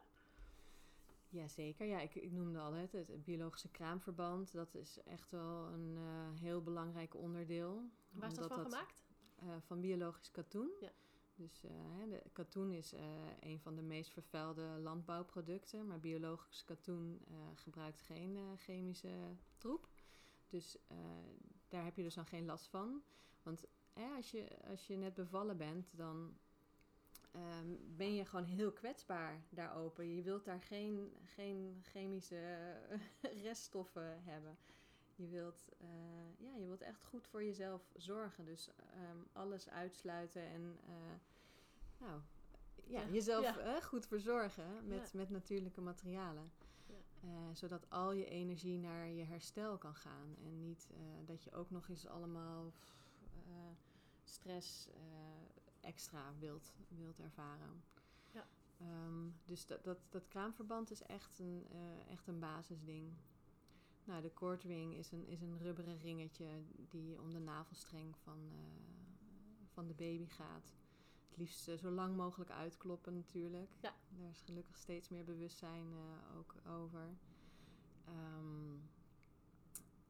Jazeker, 1.29 1.85
ja, 1.85 1.99
ik, 1.99 2.15
ik 2.15 2.31
noemde 2.31 2.59
al 2.59 2.73
het, 2.73 2.91
het 2.91 3.23
biologische 3.23 3.69
kraamverband. 3.69 4.53
Dat 4.53 4.75
is 4.75 5.03
echt 5.03 5.31
wel 5.31 5.65
een 5.65 5.97
eh, 5.97 6.41
heel 6.41 6.63
belangrijk 6.63 7.15
onderdeel. 7.15 7.89
Waar 8.11 8.29
is 8.29 8.35
dat 8.35 8.47
van 8.47 8.63
gemaakt? 8.63 9.03
eh, 9.35 9.47
van 9.59 9.81
biologisch 9.81 10.31
katoen. 10.31 10.71
Ja. 10.79 10.91
Dus 11.35 11.61
de, 12.09 12.21
katoen 12.33 12.71
is 12.71 12.93
een 13.39 13.59
van 13.59 13.75
de 13.75 13.81
meest 13.81 14.11
vervuilde 14.11 14.61
landbouwproducten. 14.61 15.87
Maar 15.87 15.99
biologisch 15.99 16.63
katoen 16.63 17.21
gebruikt 17.55 18.01
geen 18.01 18.57
chemische 18.57 19.35
troep. 19.57 19.89
Dus 20.47 20.77
daar 21.67 21.83
heb 21.83 21.95
je 21.95 22.03
dus 22.03 22.13
dan 22.13 22.25
geen 22.25 22.45
last 22.45 22.67
van. 22.67 23.03
Want 23.43 23.63
als, 23.93 24.31
je, 24.31 24.47
als 24.69 24.87
je 24.87 24.95
net 24.95 25.13
bevallen 25.13 25.57
bent, 25.57 25.97
dan 25.97 26.37
ehm, 27.33 27.67
ben 27.95 28.15
je 28.15 28.25
gewoon 28.25 28.45
heel 28.45 28.71
kwetsbaar 28.71 29.41
daar 29.49 29.75
open. 29.75 30.15
Je 30.15 30.21
wilt 30.21 30.45
daar 30.45 30.61
geen, 30.61 31.13
geen 31.23 31.79
chemische 31.81 32.73
reststoffen 33.43 34.23
hebben. 34.23 34.57
Je 35.15 35.27
wilt, 35.27 35.69
eh, 35.77 35.87
ja, 36.39 36.55
je 36.55 36.65
wilt 36.65 36.81
echt 36.81 37.03
goed 37.05 37.27
voor 37.27 37.43
jezelf 37.43 37.91
zorgen. 37.95 38.45
Dus 38.45 38.69
ehm, 38.93 39.17
alles 39.33 39.69
uitsluiten 39.69 40.41
en 40.41 40.79
eh, 40.87 40.93
nou, 41.97 42.21
ja, 42.85 43.01
Ja, 43.01 43.07
jezelf 43.11 43.43
ja. 43.43 43.57
eh, 43.57 43.81
goed 43.81 44.05
verzorgen 44.07 44.87
met, 44.87 45.09
Ja. 45.11 45.17
met 45.17 45.29
natuurlijke 45.29 45.81
materialen. 45.81 46.51
Zodat 47.53 47.89
al 47.89 48.11
je 48.11 48.25
energie 48.25 48.77
naar 48.77 49.07
je 49.07 49.23
herstel 49.23 49.77
kan 49.77 49.95
gaan. 49.95 50.35
En 50.43 50.59
niet 50.59 50.89
dat 51.25 51.43
je 51.43 51.51
ook 51.51 51.69
nog 51.69 51.89
eens 51.89 52.07
allemaal 52.07 52.71
stress 54.23 54.89
extra 55.83 56.33
wilt, 56.39 56.73
wilt 56.87 57.19
ervaren. 57.19 57.83
Ja. 58.31 58.47
Ehm, 58.77 59.29
dus 59.45 59.65
dat, 59.65 59.83
dat, 59.83 59.97
dat 60.09 60.27
kraamverband 60.27 60.91
is 60.91 61.01
echt 61.01 61.39
een, 61.39 61.65
eh, 61.71 62.11
echt 62.11 62.27
een 62.27 62.39
basisding. 62.39 63.13
Nou, 64.03 64.21
de 64.21 64.33
cordring 64.33 64.95
is 64.95 65.11
een, 65.11 65.27
is 65.27 65.41
een 65.41 65.57
rubberen 65.57 65.97
ringetje 65.97 66.47
die 66.89 67.21
om 67.21 67.31
de 67.31 67.39
navelstreng 67.39 68.17
van, 68.17 68.39
eh, 68.51 69.65
van 69.73 69.87
de 69.87 69.93
baby 69.93 70.27
gaat. 70.27 70.71
Het 71.29 71.37
liefst 71.37 71.67
eh, 71.67 71.77
zo 71.77 71.91
lang 71.91 72.15
mogelijk 72.15 72.51
uitkloppen 72.51 73.13
natuurlijk. 73.13 73.69
Ja. 73.79 73.93
Daar 74.09 74.29
is 74.29 74.41
gelukkig 74.41 74.77
steeds 74.77 75.09
meer 75.09 75.23
bewustzijn 75.23 75.87
ook 76.37 76.55
over. 76.67 77.17
Ehm, 78.05 78.77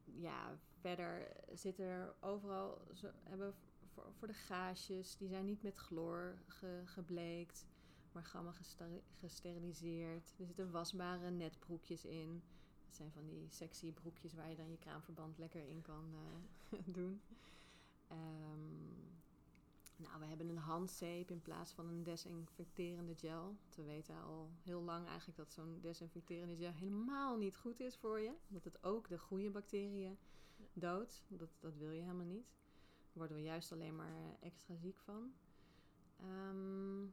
ja, 0.04 0.58
verder 0.80 1.36
zitten 1.52 1.84
er 1.84 2.14
overal, 2.20 2.80
ze 2.92 3.12
hebben 3.22 3.54
voor, 3.94 4.26
de 4.26 4.34
gaasjes, 4.34 5.16
die 5.16 5.28
zijn 5.28 5.44
niet 5.44 5.62
met 5.62 5.76
chloor 5.76 6.38
ge- 6.46 6.82
gebleekt, 6.84 7.66
maar 8.12 8.24
gamma 8.24 8.52
gester- 8.52 9.02
gesteriliseerd. 9.18 10.34
Er 10.38 10.46
zitten 10.46 10.70
wasbare 10.70 11.30
netbroekjes 11.30 12.04
in. 12.04 12.42
Dat 12.86 12.96
zijn 12.96 13.12
van 13.12 13.26
die 13.26 13.46
sexy 13.50 13.92
broekjes 13.92 14.34
waar 14.34 14.50
je 14.50 14.56
dan 14.56 14.70
je 14.70 14.78
kraamverband 14.78 15.38
lekker 15.38 15.68
in 15.68 15.82
kan 15.82 16.14
eh, 16.14 16.78
doen. 16.98 17.20
Ehm, 18.08 18.92
nou, 19.96 20.20
we 20.20 20.26
hebben 20.26 20.48
een 20.48 20.56
handzeep 20.56 21.30
in 21.30 21.42
plaats 21.42 21.72
van 21.72 21.88
een 21.88 22.02
desinfecterende 22.02 23.14
gel. 23.14 23.56
We 23.76 23.82
weten 23.84 24.22
al 24.22 24.50
heel 24.62 24.82
lang 24.82 25.06
eigenlijk 25.06 25.38
dat 25.38 25.52
zo'n 25.52 25.78
desinfecterende 25.80 26.56
gel 26.56 26.72
helemaal 26.72 27.36
niet 27.36 27.56
goed 27.56 27.80
is 27.80 27.96
voor 27.96 28.20
je. 28.20 28.32
Omdat 28.48 28.64
het 28.64 28.84
ook 28.84 29.08
de 29.08 29.18
goede 29.18 29.50
bacteriën 29.50 30.18
doodt. 30.72 31.24
Dat, 31.28 31.50
dat 31.60 31.76
wil 31.76 31.90
je 31.90 32.00
helemaal 32.00 32.26
niet. 32.26 32.52
Worden 33.14 33.36
we 33.36 33.42
juist 33.42 33.72
alleen 33.72 33.96
maar 33.96 34.14
eh, 34.14 34.46
extra 34.46 34.76
ziek 34.76 34.98
van. 34.98 35.32
Ehm, 36.20 37.06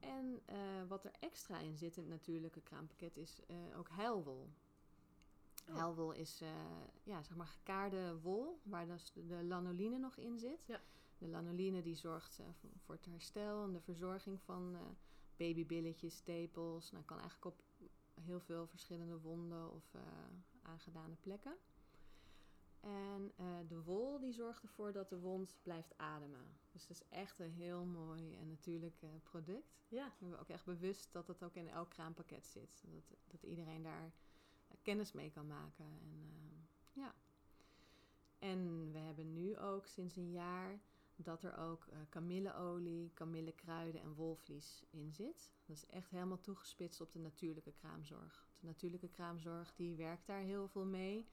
en 0.00 0.40
eh, 0.44 0.56
wat 0.88 1.04
er 1.04 1.12
extra 1.20 1.58
in 1.58 1.76
zit 1.76 1.96
in 1.96 2.02
het 2.02 2.12
natuurlijke 2.12 2.60
kraampakket 2.60 3.16
is 3.16 3.40
eh, 3.46 3.78
ook 3.78 3.88
huilwol. 3.88 4.48
Oh. 5.68 5.76
Huilwol 5.76 6.12
is 6.12 6.40
eh, 6.40 6.48
ja, 7.02 7.22
zeg 7.22 7.36
maar 7.36 7.46
gekaarde 7.46 8.20
wol, 8.20 8.60
waar 8.62 8.86
dus 8.86 9.12
de, 9.12 9.44
lanoline 9.44 9.98
nog 9.98 10.16
in 10.16 10.38
zit. 10.38 10.66
Ja. 10.66 10.80
De 11.18 11.28
lanoline 11.28 11.82
die 11.82 11.94
zorgt 11.94 12.40
voor, 12.84 12.94
het 12.94 13.06
herstel 13.06 13.64
en 13.64 13.72
de 13.72 13.80
verzorging 13.80 14.40
van 14.40 14.76
babybilletjes, 15.36 16.20
tepels. 16.20 16.90
Nou, 16.90 17.04
kan 17.04 17.18
eigenlijk 17.18 17.46
op 17.46 17.62
heel 18.24 18.40
veel 18.40 18.66
verschillende 18.66 19.20
wonden 19.20 19.72
of 19.72 19.94
aangedane 20.62 21.14
plekken. 21.20 21.56
En 22.80 23.32
eh, 23.36 23.46
de 23.68 23.82
wol 23.82 24.18
die 24.18 24.32
zorgt 24.32 24.62
ervoor 24.62 24.92
dat 24.92 25.08
de 25.08 25.18
wond 25.18 25.58
blijft 25.62 25.98
ademen. 25.98 26.58
Dus 26.72 26.82
het 26.82 26.90
is 26.90 27.08
echt 27.08 27.38
een 27.38 27.52
heel 27.52 27.84
mooi 27.84 28.36
en 28.36 28.48
natuurlijk 28.48 29.02
eh, 29.02 29.08
product. 29.22 29.84
Ja, 29.88 30.04
We 30.04 30.14
hebben 30.18 30.40
ook 30.40 30.48
echt 30.48 30.64
bewust 30.64 31.12
dat 31.12 31.26
het 31.26 31.42
ook 31.42 31.54
in 31.54 31.68
elk 31.68 31.90
kraampakket 31.90 32.46
zit. 32.46 32.82
Dat, 32.86 33.16
dat 33.26 33.42
iedereen 33.42 33.82
daar 33.82 34.12
eh, 34.68 34.76
kennis 34.82 35.12
mee 35.12 35.30
kan 35.30 35.46
maken. 35.46 35.84
En, 35.84 36.68
ja. 36.92 37.14
en 38.38 38.92
we 38.92 38.98
hebben 38.98 39.32
nu 39.32 39.58
ook 39.58 39.86
sinds 39.86 40.16
een 40.16 40.30
jaar 40.30 40.80
dat 41.16 41.42
er 41.42 41.56
ook 41.56 41.86
kamilleolie, 42.08 43.10
kamillekruiden 43.14 44.00
en 44.00 44.14
wolvlies 44.14 44.84
in 44.90 45.12
zit. 45.12 45.52
Dat 45.66 45.76
is 45.76 45.86
echt 45.86 46.10
helemaal 46.10 46.40
toegespitst 46.40 47.00
op 47.00 47.12
de 47.12 47.18
natuurlijke 47.18 47.72
kraamzorg. 47.72 48.46
De 48.60 48.66
natuurlijke 48.66 49.08
kraamzorg 49.08 49.74
die 49.74 49.94
werkt 49.94 50.26
daar 50.26 50.40
heel 50.40 50.68
veel 50.68 50.86
mee. 50.86 51.28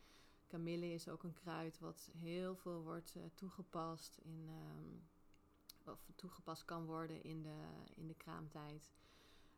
Kamille 0.48 0.94
is 0.94 1.08
ook 1.08 1.24
een 1.24 1.34
kruid 1.34 1.80
wat 1.80 2.10
heel 2.18 2.56
veel 2.56 2.82
wordt 2.82 3.16
eh, 3.16 3.24
toegepast 3.36 4.18
in, 4.18 4.48
ehm, 4.50 5.92
of 5.92 6.12
toegepast 6.16 6.66
kan 6.66 6.86
worden 6.86 7.24
in 7.24 7.42
de, 7.42 7.66
in 7.96 8.08
de 8.08 8.16
kraamtijd. 8.16 8.92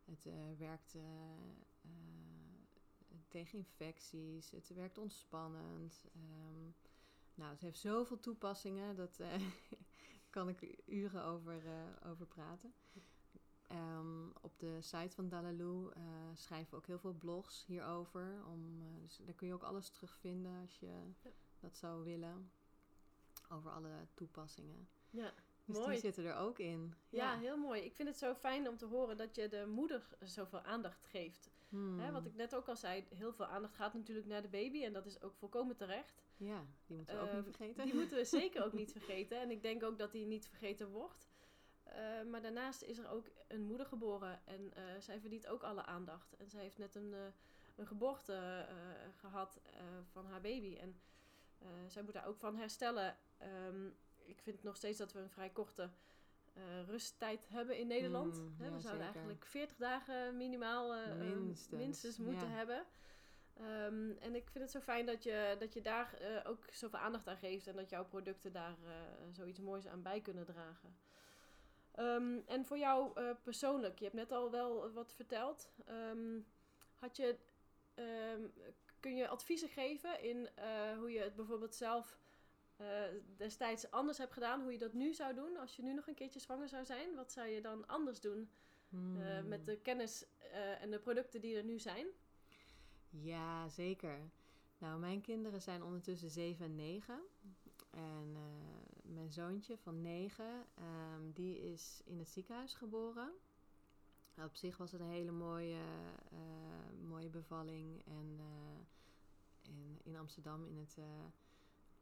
Het 0.05 0.25
eh, 0.25 0.33
werkt 0.57 0.95
eh, 0.95 1.01
tegen 3.27 3.57
infecties, 3.57 4.51
het 4.51 4.69
werkt 4.69 4.97
ontspannend. 4.97 6.05
ehm, 6.13 6.69
nou, 7.33 7.51
het 7.51 7.61
heeft 7.61 7.79
zoveel 7.79 8.19
toepassingen, 8.19 8.95
dat 8.95 9.19
kan 10.29 10.49
ik 10.49 10.81
uren 10.85 11.23
over, 11.23 11.63
over 12.05 12.25
praten. 12.25 12.73
Ehm, 13.69 14.29
op 14.41 14.59
de 14.59 14.81
site 14.81 15.15
van 15.15 15.29
Dalaloo 15.29 15.89
eh, 15.89 16.01
schrijven 16.33 16.69
we 16.69 16.75
ook 16.75 16.87
heel 16.87 16.99
veel 16.99 17.13
blogs 17.13 17.65
hierover. 17.65 18.45
Om, 18.45 18.81
eh, 18.81 19.01
dus 19.01 19.17
daar 19.25 19.33
kun 19.35 19.47
je 19.47 19.53
ook 19.53 19.63
alles 19.63 19.89
terugvinden 19.89 20.61
als 20.61 20.79
je 20.79 20.85
Ja. 21.23 21.29
dat 21.59 21.77
zou 21.77 22.03
willen. 22.03 22.51
Over 23.49 23.71
alle 23.71 24.07
toepassingen. 24.13 24.87
ja. 25.09 25.33
Dus 25.65 25.77
Mooi. 25.77 25.91
die 25.91 25.99
zitten 25.99 26.25
er 26.25 26.35
ook 26.35 26.59
in. 26.59 26.93
Ja, 27.09 27.37
heel 27.37 27.57
mooi. 27.57 27.81
Ik 27.81 27.93
vind 27.95 28.07
het 28.07 28.17
zo 28.17 28.33
fijn 28.33 28.67
om 28.67 28.77
te 28.77 28.85
horen 28.85 29.17
dat 29.17 29.35
je 29.35 29.47
de 29.47 29.65
moeder 29.67 30.07
zoveel 30.19 30.59
aandacht 30.61 31.05
geeft. 31.05 31.49
Hmm. 31.69 31.99
Hè, 31.99 32.11
wat 32.11 32.25
ik 32.25 32.35
net 32.35 32.55
ook 32.55 32.67
al 32.67 32.75
zei, 32.75 33.05
heel 33.09 33.33
veel 33.33 33.45
aandacht 33.45 33.75
gaat 33.75 33.93
natuurlijk 33.93 34.27
naar 34.27 34.41
de 34.41 34.47
baby. 34.47 34.83
En 34.83 34.93
dat 34.93 35.05
is 35.05 35.21
ook 35.21 35.35
volkomen 35.35 35.75
terecht. 35.75 36.23
Ja, 36.37 36.65
die 36.85 36.95
moeten 36.95 37.15
we 37.15 37.21
ook 37.21 37.27
niet 37.27 37.35
Ehm, 37.45 37.51
vergeten. 37.53 37.85
Die 37.85 37.93
moeten 37.95 38.17
we 38.17 38.23
zeker 38.25 38.63
ook 38.63 38.73
niet 38.73 38.91
vergeten. 38.97 39.39
En 39.41 39.51
ik 39.51 39.61
denk 39.61 39.83
ook 39.83 39.97
dat 39.97 40.11
die 40.11 40.25
niet 40.25 40.47
vergeten 40.47 40.89
wordt. 40.89 41.27
Eh, 41.89 42.23
maar 42.29 42.41
daarnaast 42.41 42.81
is 42.81 42.97
er 42.97 43.09
ook 43.09 43.27
een 43.47 43.61
moeder 43.61 43.85
geboren. 43.85 44.39
En 44.45 44.73
eh, 44.73 44.83
zij 44.99 45.19
verdient 45.19 45.47
ook 45.47 45.63
alle 45.63 45.85
aandacht. 45.85 46.35
En 46.37 46.49
zij 46.49 46.61
heeft 46.61 46.77
net 46.77 46.95
een, 46.95 47.13
eh, 47.13 47.19
een 47.75 47.87
geboorte 47.87 48.33
eh, 48.33 48.75
gehad 49.19 49.59
eh, 49.63 49.81
van 50.11 50.25
haar 50.25 50.41
baby. 50.41 50.77
En 50.77 51.01
zij 51.87 52.01
moet 52.03 52.13
daar 52.13 52.27
ook 52.27 52.37
van 52.37 52.55
herstellen. 52.55 53.17
Ehm, 53.37 53.87
ik 54.17 54.41
vind 54.41 54.63
nog 54.63 54.75
steeds 54.75 54.97
dat 54.97 55.13
we 55.13 55.19
een 55.19 55.29
vrij 55.29 55.49
korte 55.49 55.89
rusttijd 56.85 57.49
hebben 57.49 57.77
in 57.77 57.87
Nederland. 57.87 58.37
Mm, 58.37 58.55
ja, 58.59 58.63
we 58.63 58.79
zouden 58.79 58.83
zeker. 58.83 59.03
eigenlijk 59.03 59.45
40 59.45 59.77
dagen 59.77 60.37
minimaal 60.37 60.93
eh, 60.93 61.11
eh, 61.11 61.17
Minstens, 61.17 61.69
minstens 61.69 62.17
moeten 62.17 62.47
ja. 62.47 62.53
hebben. 62.55 62.85
Ehm, 63.53 64.11
en 64.19 64.35
ik 64.35 64.49
vind 64.49 64.63
het 64.63 64.71
zo 64.71 64.79
fijn 64.79 65.05
dat 65.05 65.23
je, 65.23 65.55
dat 65.59 65.73
je 65.73 65.81
daar 65.81 66.19
ook 66.45 66.65
zoveel 66.71 66.99
aandacht 66.99 67.27
aan 67.27 67.37
geeft 67.37 67.67
en 67.67 67.75
dat 67.75 67.89
jouw 67.89 68.05
producten 68.05 68.51
daar 68.51 68.77
zoiets 69.31 69.59
moois 69.59 69.87
aan 69.87 70.01
bij 70.01 70.21
kunnen 70.21 70.45
dragen. 70.45 70.97
Ehm, 71.99 72.39
en 72.45 72.65
voor 72.65 72.77
jou 72.77 73.11
eh, 73.15 73.29
persoonlijk, 73.43 73.97
je 73.97 74.03
hebt 74.03 74.15
net 74.15 74.31
al 74.31 74.51
wel 74.51 74.91
wat 74.91 75.13
verteld. 75.13 75.71
Ehm, 75.85 76.39
had 76.97 77.17
je, 77.17 77.37
ehm, 77.93 78.41
kun 78.99 79.15
je 79.15 79.27
adviezen 79.27 79.69
geven 79.69 80.23
in 80.23 80.49
eh, 80.55 80.97
hoe 80.97 81.11
je 81.11 81.19
het 81.19 81.35
bijvoorbeeld 81.35 81.75
zelf 81.75 82.17
eh, 82.77 82.87
destijds 83.37 83.91
anders 83.91 84.17
hebt 84.17 84.33
gedaan, 84.33 84.61
hoe 84.61 84.71
je 84.71 84.77
dat 84.77 84.93
nu 84.93 85.13
zou 85.13 85.33
doen 85.33 85.57
als 85.57 85.75
je 85.75 85.81
nu 85.83 85.93
nog 85.93 86.07
een 86.07 86.13
keertje 86.13 86.39
zwanger 86.39 86.69
zou 86.69 86.85
zijn? 86.85 87.15
Wat 87.15 87.31
zou 87.31 87.47
je 87.47 87.61
dan 87.61 87.87
anders 87.87 88.21
doen 88.21 88.49
Hmm. 88.89 89.47
met 89.47 89.65
de 89.65 89.77
kennis 89.77 90.25
en 90.79 90.91
de 90.91 90.99
producten 90.99 91.41
die 91.41 91.57
er 91.57 91.63
nu 91.63 91.79
zijn? 91.79 92.07
Ja, 93.09 93.69
zeker. 93.69 94.29
Nou, 94.77 94.99
mijn 94.99 95.21
kinderen 95.21 95.61
zijn 95.61 95.83
ondertussen 95.83 96.29
7 96.29 96.65
en 96.65 96.75
9. 96.75 97.19
En 97.89 98.37
mijn 99.13 99.31
zoontje 99.31 99.77
van 99.77 100.01
9, 100.01 100.65
ehm, 100.73 101.31
die 101.33 101.71
is 101.71 102.01
in 102.05 102.19
het 102.19 102.29
ziekenhuis 102.29 102.73
geboren. 102.73 103.31
Op 104.37 104.55
zich 104.55 104.77
was 104.77 104.91
het 104.91 105.01
een 105.01 105.07
hele 105.07 105.31
mooie, 105.31 105.81
eh, 106.31 107.07
mooie 107.07 107.29
bevalling. 107.29 108.05
En 108.05 108.35
eh, 108.39 108.79
in, 109.69 109.99
in 110.03 110.15
Amsterdam 110.15 110.65
in 110.65 110.77
het 110.77 110.95
eh, 110.97 111.05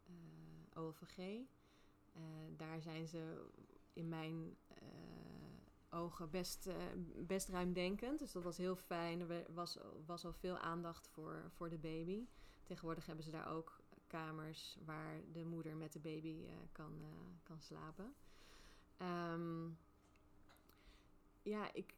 eh, 0.05 0.83
OLVG. 0.83 1.17
Eh, 1.17 2.21
daar 2.57 2.81
zijn 2.81 3.07
ze 3.07 3.45
in 3.93 4.09
mijn 4.09 4.57
ogen 5.89 6.29
best, 6.29 6.69
best 7.27 7.49
ruimdenkend. 7.49 8.19
Dus 8.19 8.31
dat 8.31 8.43
was 8.43 8.57
heel 8.57 8.75
fijn. 8.75 9.29
Er 9.29 9.53
was, 9.53 9.77
was 10.05 10.25
al 10.25 10.33
veel 10.33 10.57
aandacht 10.57 11.07
voor, 11.07 11.51
voor 11.55 11.69
de 11.69 11.77
baby. 11.77 12.27
Tegenwoordig 12.63 13.05
hebben 13.05 13.23
ze 13.23 13.31
daar 13.31 13.51
ook 13.51 13.79
kamers 14.07 14.77
waar 14.85 15.21
de 15.31 15.45
moeder 15.45 15.75
met 15.75 15.93
de 15.93 15.99
baby 15.99 16.45
eh, 16.45 16.53
kan, 16.71 16.93
eh, 17.01 17.07
kan 17.43 17.61
slapen. 17.61 18.13
Ehm, 18.97 19.69
ja, 21.41 21.73
ik, 21.73 21.93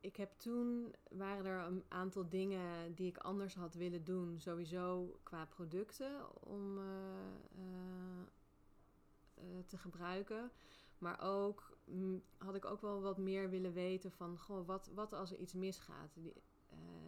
ik 0.00 0.16
heb 0.16 0.32
toen 0.38 0.94
waren 1.08 1.46
er 1.46 1.66
een 1.66 1.84
aantal 1.88 2.28
dingen 2.28 2.94
die 2.94 3.06
ik 3.06 3.18
anders 3.18 3.54
had 3.54 3.74
willen 3.74 4.04
doen, 4.04 4.40
sowieso 4.40 5.18
qua 5.22 5.44
producten 5.44 6.42
om 6.42 6.78
eh, 6.78 6.84
te 9.66 9.78
gebruiken. 9.78 10.50
Maar 10.98 11.20
ook 11.20 11.78
mm, 11.84 12.22
had 12.38 12.54
ik 12.54 12.64
ook 12.64 12.80
wel 12.80 13.00
wat 13.00 13.18
meer 13.18 13.50
willen 13.50 13.72
weten 13.72 14.12
van, 14.12 14.38
goh, 14.38 14.66
wat, 14.66 14.90
wat 14.94 15.12
als 15.12 15.32
er 15.32 15.38
iets 15.38 15.54
misgaat? 15.54 16.14
Die, 16.14 16.32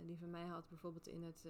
die 0.07 0.19
van 0.19 0.31
mij 0.31 0.47
had 0.47 0.69
bijvoorbeeld 0.69 1.07
in 1.07 1.23
het 1.23 1.45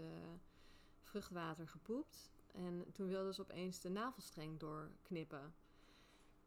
vruchtwater 1.08 1.68
gepoept. 1.68 2.30
En 2.52 2.84
toen 2.92 3.08
wilde 3.08 3.34
ze 3.34 3.40
opeens 3.40 3.80
de 3.80 3.88
navelstreng 3.88 4.58
doorknippen. 4.58 5.54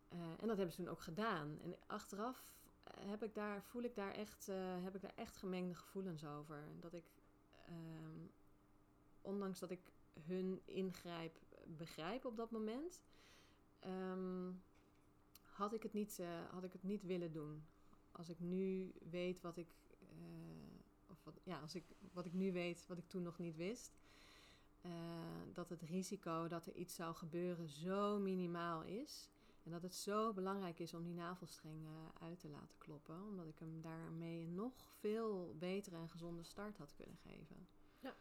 Eh, 0.10 0.20
en 0.20 0.48
dat 0.48 0.58
hebben 0.58 0.72
ze 0.72 0.82
toen 0.82 0.92
ook 0.92 1.02
gedaan. 1.02 1.60
En 1.62 1.76
achteraf 1.88 2.54
heb 3.00 3.24
ik 3.24 3.34
daar, 3.34 3.64
voel 3.64 3.84
ik 3.84 3.96
daar 3.96 4.14
echt, 4.14 4.46
heb 4.84 4.96
ik 4.96 5.02
daar 5.02 5.16
echt 5.16 5.38
gemengde 5.38 5.76
gevoelens 5.76 6.26
over. 6.26 6.64
Dat 6.80 6.94
ik, 6.94 7.06
ehm, 7.66 8.26
ondanks 9.22 9.60
dat 9.60 9.72
ik 9.72 9.92
hun 10.20 10.62
ingrijp 10.66 11.38
begrijp 11.66 12.26
op 12.26 12.38
dat 12.38 12.52
moment, 12.52 13.02
ehm, 13.80 14.52
had, 15.42 15.74
ik 15.74 15.84
het 15.84 15.94
niet, 15.94 16.22
had 16.50 16.64
ik 16.64 16.74
het 16.74 16.84
niet 16.84 17.04
willen 17.04 17.32
doen. 17.32 17.66
Als 18.12 18.30
ik 18.30 18.40
nu 18.40 18.94
weet 19.10 19.42
wat 19.42 19.58
ik 19.58 19.68
of 21.26 21.34
ja, 21.44 21.60
als 21.60 21.76
ik, 21.76 21.84
wat 22.14 22.26
ik 22.26 22.34
nu 22.34 22.52
weet, 22.52 22.88
wat 22.88 22.98
ik 22.98 23.08
toen 23.08 23.24
nog 23.24 23.38
niet 23.38 23.56
wist. 23.56 23.92
Uh, 24.86 24.92
dat 25.54 25.70
het 25.70 25.82
risico 25.82 26.48
dat 26.48 26.66
er 26.66 26.76
iets 26.76 26.96
zou 26.96 27.16
gebeuren 27.16 27.68
zo 27.68 28.20
minimaal 28.20 28.84
is. 28.84 29.30
En 29.64 29.72
dat 29.72 29.82
het 29.82 29.96
zo 29.96 30.34
belangrijk 30.34 30.80
is 30.80 30.94
om 30.94 31.04
die 31.04 31.14
navelstreng 31.14 31.86
uh, 31.86 31.92
uit 32.20 32.40
te 32.40 32.50
laten 32.50 32.78
kloppen. 32.78 33.24
Omdat 33.24 33.48
ik 33.48 33.60
hem 33.60 33.82
daarmee 33.82 34.44
een 34.44 34.56
nog 34.56 34.74
veel 35.00 35.56
betere 35.60 35.96
en 35.96 36.10
gezonde 36.10 36.44
start 36.44 36.78
had 36.78 36.94
kunnen 36.94 37.18
geven. 37.18 37.68
Ja. 38.00 38.16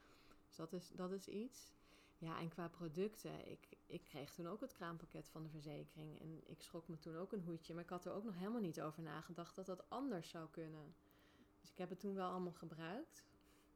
Dus 0.47 0.57
dat 0.57 0.73
is, 0.73 0.89
dat 0.89 1.13
is 1.13 1.29
iets. 1.29 1.73
Ja, 2.19 2.39
en 2.39 2.49
qua 2.49 2.69
producten, 2.69 3.51
ik, 3.51 3.69
ik 3.87 4.05
kreeg 4.05 4.35
toen 4.35 4.47
ook 4.47 4.61
het 4.61 4.73
kraampakket 4.73 5.29
van 5.29 5.43
de 5.43 5.49
verzekering. 5.49 6.21
En 6.21 6.41
ik 6.47 6.63
schrok 6.63 6.89
me 6.89 6.99
toen 6.99 7.17
ook 7.17 7.33
een 7.33 7.45
hoedje. 7.45 7.75
Maar 7.75 7.83
ik 7.83 7.91
had 7.91 8.05
er 8.05 8.13
ook 8.13 8.25
nog 8.25 8.35
helemaal 8.35 8.61
niet 8.61 8.81
over 8.81 9.03
nagedacht 9.03 9.57
dat 9.57 9.67
dat 9.67 9.91
anders 9.91 10.29
zou 10.29 10.49
kunnen. 10.51 10.95
Dus 11.61 11.71
ik 11.71 11.79
heb 11.79 11.89
het 11.89 12.01
toen 12.01 12.15
wel 12.15 12.31
allemaal 12.31 12.53
gebruikt. 12.53 13.25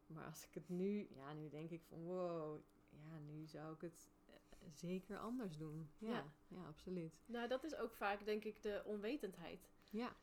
Maar 0.07 0.25
als 0.25 0.45
ik 0.45 0.55
het 0.55 0.69
nu, 0.69 1.09
ja, 1.11 1.33
nu 1.33 1.49
denk 1.49 1.71
ik 1.71 1.83
van 1.85 2.03
wow, 2.03 2.61
ja, 3.03 3.19
nu 3.19 3.47
zou 3.47 3.75
ik 3.75 3.81
het 3.81 4.11
eh, 4.27 4.35
zeker 4.73 5.19
anders 5.19 5.57
doen. 5.57 5.91
Ja, 5.99 6.33
ja, 6.49 6.67
absoluut. 6.67 7.23
Nou, 7.27 7.49
dat 7.49 7.65
is 7.65 7.75
ook 7.75 7.95
vaak 7.95 8.25
denk 8.25 8.45
ik 8.45 8.63
de 8.63 8.83
onwetendheid. 8.85 9.71
Ja. 9.89 10.17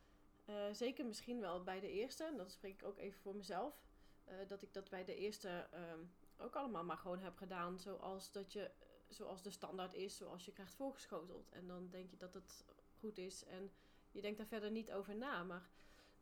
Uh, 0.46 0.72
zeker 0.72 1.06
misschien 1.06 1.40
wel 1.40 1.62
bij 1.62 1.80
de 1.80 1.90
eerste, 1.90 2.24
en 2.24 2.36
dat 2.36 2.52
spreek 2.52 2.74
ik 2.80 2.86
ook 2.86 2.98
even 2.98 3.20
voor 3.20 3.36
mezelf, 3.36 3.82
uh, 4.28 4.34
dat 4.48 4.62
ik 4.62 4.72
dat 4.72 4.90
bij 4.90 5.04
de 5.04 5.14
eerste 5.14 5.68
um, 5.74 6.12
ook 6.36 6.56
allemaal 6.56 6.84
maar 6.84 6.96
gewoon 6.96 7.20
heb 7.20 7.36
gedaan 7.36 7.78
zoals, 7.78 8.32
dat 8.32 8.52
je, 8.52 8.70
zoals 9.08 9.42
de 9.42 9.50
standaard 9.50 9.94
is, 9.94 10.16
zoals 10.16 10.44
je 10.44 10.52
krijgt 10.52 10.74
voorgeschoteld. 10.74 11.48
En 11.48 11.66
dan 11.66 11.90
denk 11.90 12.10
je 12.10 12.16
dat 12.16 12.34
het 12.34 12.64
goed 12.98 13.18
is 13.18 13.44
en 13.44 13.72
je 14.10 14.20
denkt 14.20 14.38
daar 14.38 14.46
verder 14.46 14.70
niet 14.70 14.92
over 14.92 15.16
na. 15.16 15.42
Maar 15.42 15.70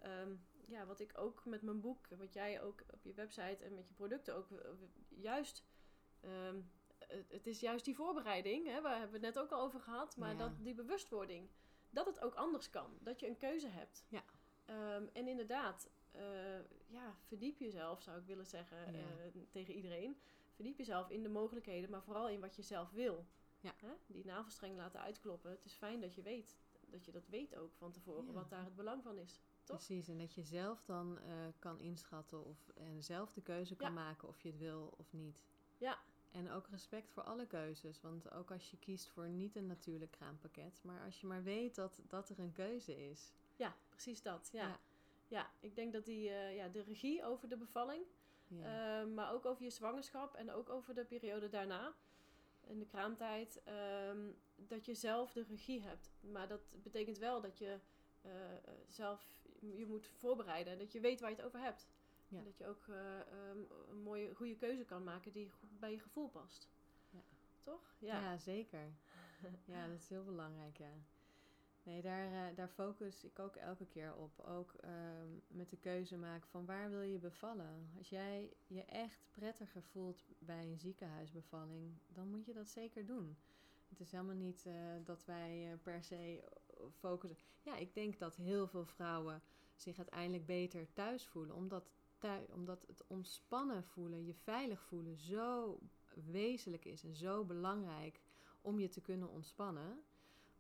um, 0.03 0.45
ja, 0.67 0.87
wat 0.87 1.01
ik 1.01 1.19
ook 1.19 1.45
met 1.45 1.63
mijn 1.63 1.81
boek, 1.81 2.07
wat 2.09 2.33
jij 2.33 2.63
ook 2.63 2.83
op 2.91 3.05
je 3.05 3.15
website 3.15 3.65
en 3.65 3.75
met 3.75 3.89
je 3.89 3.95
producten 3.95 4.35
ook 4.35 4.51
eh, 4.51 4.71
juist. 5.09 5.65
Um, 6.25 6.71
het 7.29 7.47
is 7.47 7.61
juist 7.61 7.85
die 7.85 7.95
voorbereiding, 7.95 8.67
hè, 8.67 8.81
waar 8.81 8.99
hebben 8.99 9.21
we 9.21 9.27
het 9.27 9.35
net 9.35 9.45
ook 9.45 9.51
al 9.51 9.61
over 9.61 9.81
gehad, 9.81 10.17
maar 10.17 10.37
dat, 10.37 10.53
die 10.65 10.75
bewustwording, 10.75 11.49
dat 11.91 12.07
het 12.07 12.21
ook 12.21 12.35
anders 12.35 12.71
kan. 12.71 12.99
Dat 13.01 13.21
je 13.21 13.29
een 13.29 13.37
keuze 13.37 13.69
hebt. 13.69 14.05
Ja. 14.09 14.23
Um, 14.97 15.09
en 15.13 15.29
inderdaad, 15.29 15.91
uh, 16.17 16.23
ja, 16.87 17.17
verdiep 17.27 17.59
jezelf, 17.59 18.03
zou 18.03 18.19
ik 18.19 18.27
willen 18.27 18.47
zeggen 18.47 18.93
ja. 18.93 18.99
uh, 18.99 19.43
tegen 19.51 19.75
iedereen. 19.75 20.21
Verdiep 20.55 20.79
jezelf 20.79 21.11
in 21.11 21.23
de 21.23 21.29
mogelijkheden, 21.29 21.91
maar 21.91 22.03
vooral 22.03 22.29
in 22.29 22.41
wat 22.41 22.57
je 22.57 22.63
zelf 22.63 22.91
wil. 22.91 23.27
Ja. 23.61 23.73
Hè? 23.77 23.93
Die 24.07 24.25
navelstreng 24.25 24.77
laten 24.77 25.01
uitkloppen. 25.01 25.51
Het 25.51 25.65
is 25.65 25.75
fijn 25.75 26.01
dat 26.01 26.15
je 26.15 26.23
weet, 26.23 26.57
dat 26.81 27.05
je 27.05 27.13
dat 27.13 27.29
weet 27.29 27.57
ook 27.57 27.75
van 27.75 27.93
tevoren, 27.93 28.27
ja. 28.27 28.33
wat 28.33 28.51
daar 28.51 28.65
het 28.65 28.77
belang 28.77 29.03
van 29.03 29.19
is. 29.19 29.41
Precies, 29.65 30.09
en 30.09 30.19
dat 30.19 30.35
je 30.35 30.43
zelf 30.43 30.85
dan 30.85 31.19
uh, 31.19 31.33
kan 31.59 31.81
inschatten 31.81 32.45
of, 32.45 32.69
en 32.75 33.03
zelf 33.03 33.33
de 33.33 33.43
keuze 33.43 33.77
kan 33.77 33.93
maken 33.93 34.29
of 34.29 34.41
je 34.41 34.49
het 34.49 34.59
wil 34.59 34.95
of 34.97 35.13
niet. 35.13 35.43
Ja. 35.81 35.99
En 36.31 36.51
ook 36.51 36.69
respect 36.69 37.11
voor 37.11 37.23
alle 37.23 37.47
keuzes. 37.47 38.01
Want 38.01 38.31
ook 38.31 38.51
als 38.51 38.71
je 38.71 38.79
kiest 38.79 39.09
voor 39.09 39.29
niet 39.29 39.57
een 39.57 39.67
natuurlijk 39.67 40.11
kraampakket, 40.11 40.81
maar 40.83 41.05
als 41.05 41.21
je 41.21 41.27
maar 41.27 41.43
weet 41.43 41.75
dat, 41.75 42.01
dat 42.07 42.29
er 42.29 42.39
een 42.39 42.53
keuze 42.53 43.11
is. 43.11 43.33
Ja, 43.57 43.77
precies 43.89 44.23
dat. 44.23 44.49
Ja, 44.53 44.67
ja. 44.67 44.81
ja 45.29 45.51
ik 45.61 45.75
denk 45.75 45.93
dat 45.93 46.05
die, 46.05 46.29
uh, 46.29 46.57
ja, 46.57 46.69
de 46.69 46.83
regie 46.83 47.25
over 47.25 47.49
de 47.49 47.57
bevalling, 47.57 48.05
ja. 48.47 49.03
uh, 49.03 49.15
maar 49.15 49.33
ook 49.33 49.47
over 49.47 49.65
je 49.65 49.71
zwangerschap 49.71 50.35
en 50.35 50.51
ook 50.51 50.69
over 50.69 50.95
de 50.95 51.05
periode 51.05 51.49
daarna, 51.49 51.95
in 52.67 52.79
de 52.79 52.87
kraamtijd, 52.87 53.63
um, 54.09 54.37
dat 54.57 54.87
je 54.87 54.95
zelf 54.95 55.33
de 55.33 55.43
regie 55.43 55.83
hebt. 55.83 56.11
Maar 56.21 56.49
dat 56.49 56.61
betekent 56.83 57.19
wel 57.19 57.41
dat 57.41 57.59
je 57.59 57.79
uh, 58.27 58.33
zelf 58.89 59.29
je 59.61 59.87
moet 59.87 60.07
voorbereiden. 60.07 60.79
Dat 60.79 60.93
je 60.93 61.01
weet 61.01 61.21
waar 61.21 61.31
je 61.31 61.37
het 61.37 61.45
over 61.45 61.61
hebt. 61.61 61.89
Ja. 62.31 62.43
Dat 62.43 62.59
je 62.59 62.67
ook 62.67 62.87
uh, 62.87 62.97
um, 63.51 63.67
een 63.89 64.03
mooie, 64.03 64.35
goede 64.35 64.57
keuze 64.57 64.85
kan 64.85 65.05
maken 65.05 65.33
die 65.33 65.51
bij 65.79 65.91
je 65.91 65.99
gevoel 65.99 66.29
past. 66.29 66.69
Ja. 67.11 67.23
Toch? 67.63 67.95
Ja, 67.99 68.21
ja 68.21 68.39
zeker. 68.39 68.93
ja, 69.65 69.87
dat 69.87 69.99
is 69.99 70.09
heel 70.09 70.25
belangrijk, 70.25 70.77
ja. 70.77 70.93
Nee, 71.83 72.03
daar, 72.03 72.33
uh, 72.33 72.57
daar 72.57 72.69
focus 72.69 73.25
ik 73.25 73.39
ook 73.39 73.57
elke 73.57 73.87
keer 73.87 74.15
op. 74.15 74.41
Ook 74.41 74.75
um, 74.85 75.43
met 75.49 75.71
de 75.71 75.77
keuze 75.77 76.17
maken 76.17 76.49
van 76.49 76.67
waar 76.67 76.91
wil 76.91 77.01
je 77.01 77.19
bevallen. 77.19 77.91
Als 77.99 78.09
jij 78.09 78.53
je 78.67 78.85
echt 78.85 79.27
prettiger 79.31 79.83
voelt 79.83 80.25
bij 80.39 80.63
een 80.63 80.79
ziekenhuisbevalling, 80.79 81.93
dan 82.09 82.29
moet 82.29 82.45
je 82.45 82.53
dat 82.53 82.69
zeker 82.69 83.07
doen. 83.07 83.37
Het 83.89 84.01
is 84.01 84.11
helemaal 84.11 84.35
niet 84.35 84.65
uh, 84.67 84.75
dat 85.05 85.25
wij 85.25 85.79
per 85.83 86.05
se 86.05 86.45
focussen. 86.99 87.39
Ja, 87.63 87.77
ik 87.77 87.95
denk 87.95 88.19
dat 88.19 88.37
heel 88.37 88.67
veel 88.67 88.85
vrouwen 88.85 89.43
zich 89.75 89.97
uiteindelijk 89.97 90.47
beter 90.47 90.93
thuis 90.93 91.27
voelen. 91.27 91.57
Omdat, 91.57 91.91
thuis, 92.21 92.51
omdat 92.51 92.85
het 92.87 93.07
ontspannen 93.07 93.85
voelen, 93.85 94.25
je 94.25 94.35
veilig 94.35 94.83
voelen, 94.83 95.17
zo 95.17 95.79
wezenlijk 96.15 96.85
is 96.85 97.05
en 97.05 97.15
zo 97.15 97.45
belangrijk 97.45 98.21
om 98.61 98.79
je 98.79 98.89
te 98.89 99.01
kunnen 99.01 99.29
ontspannen. 99.29 100.03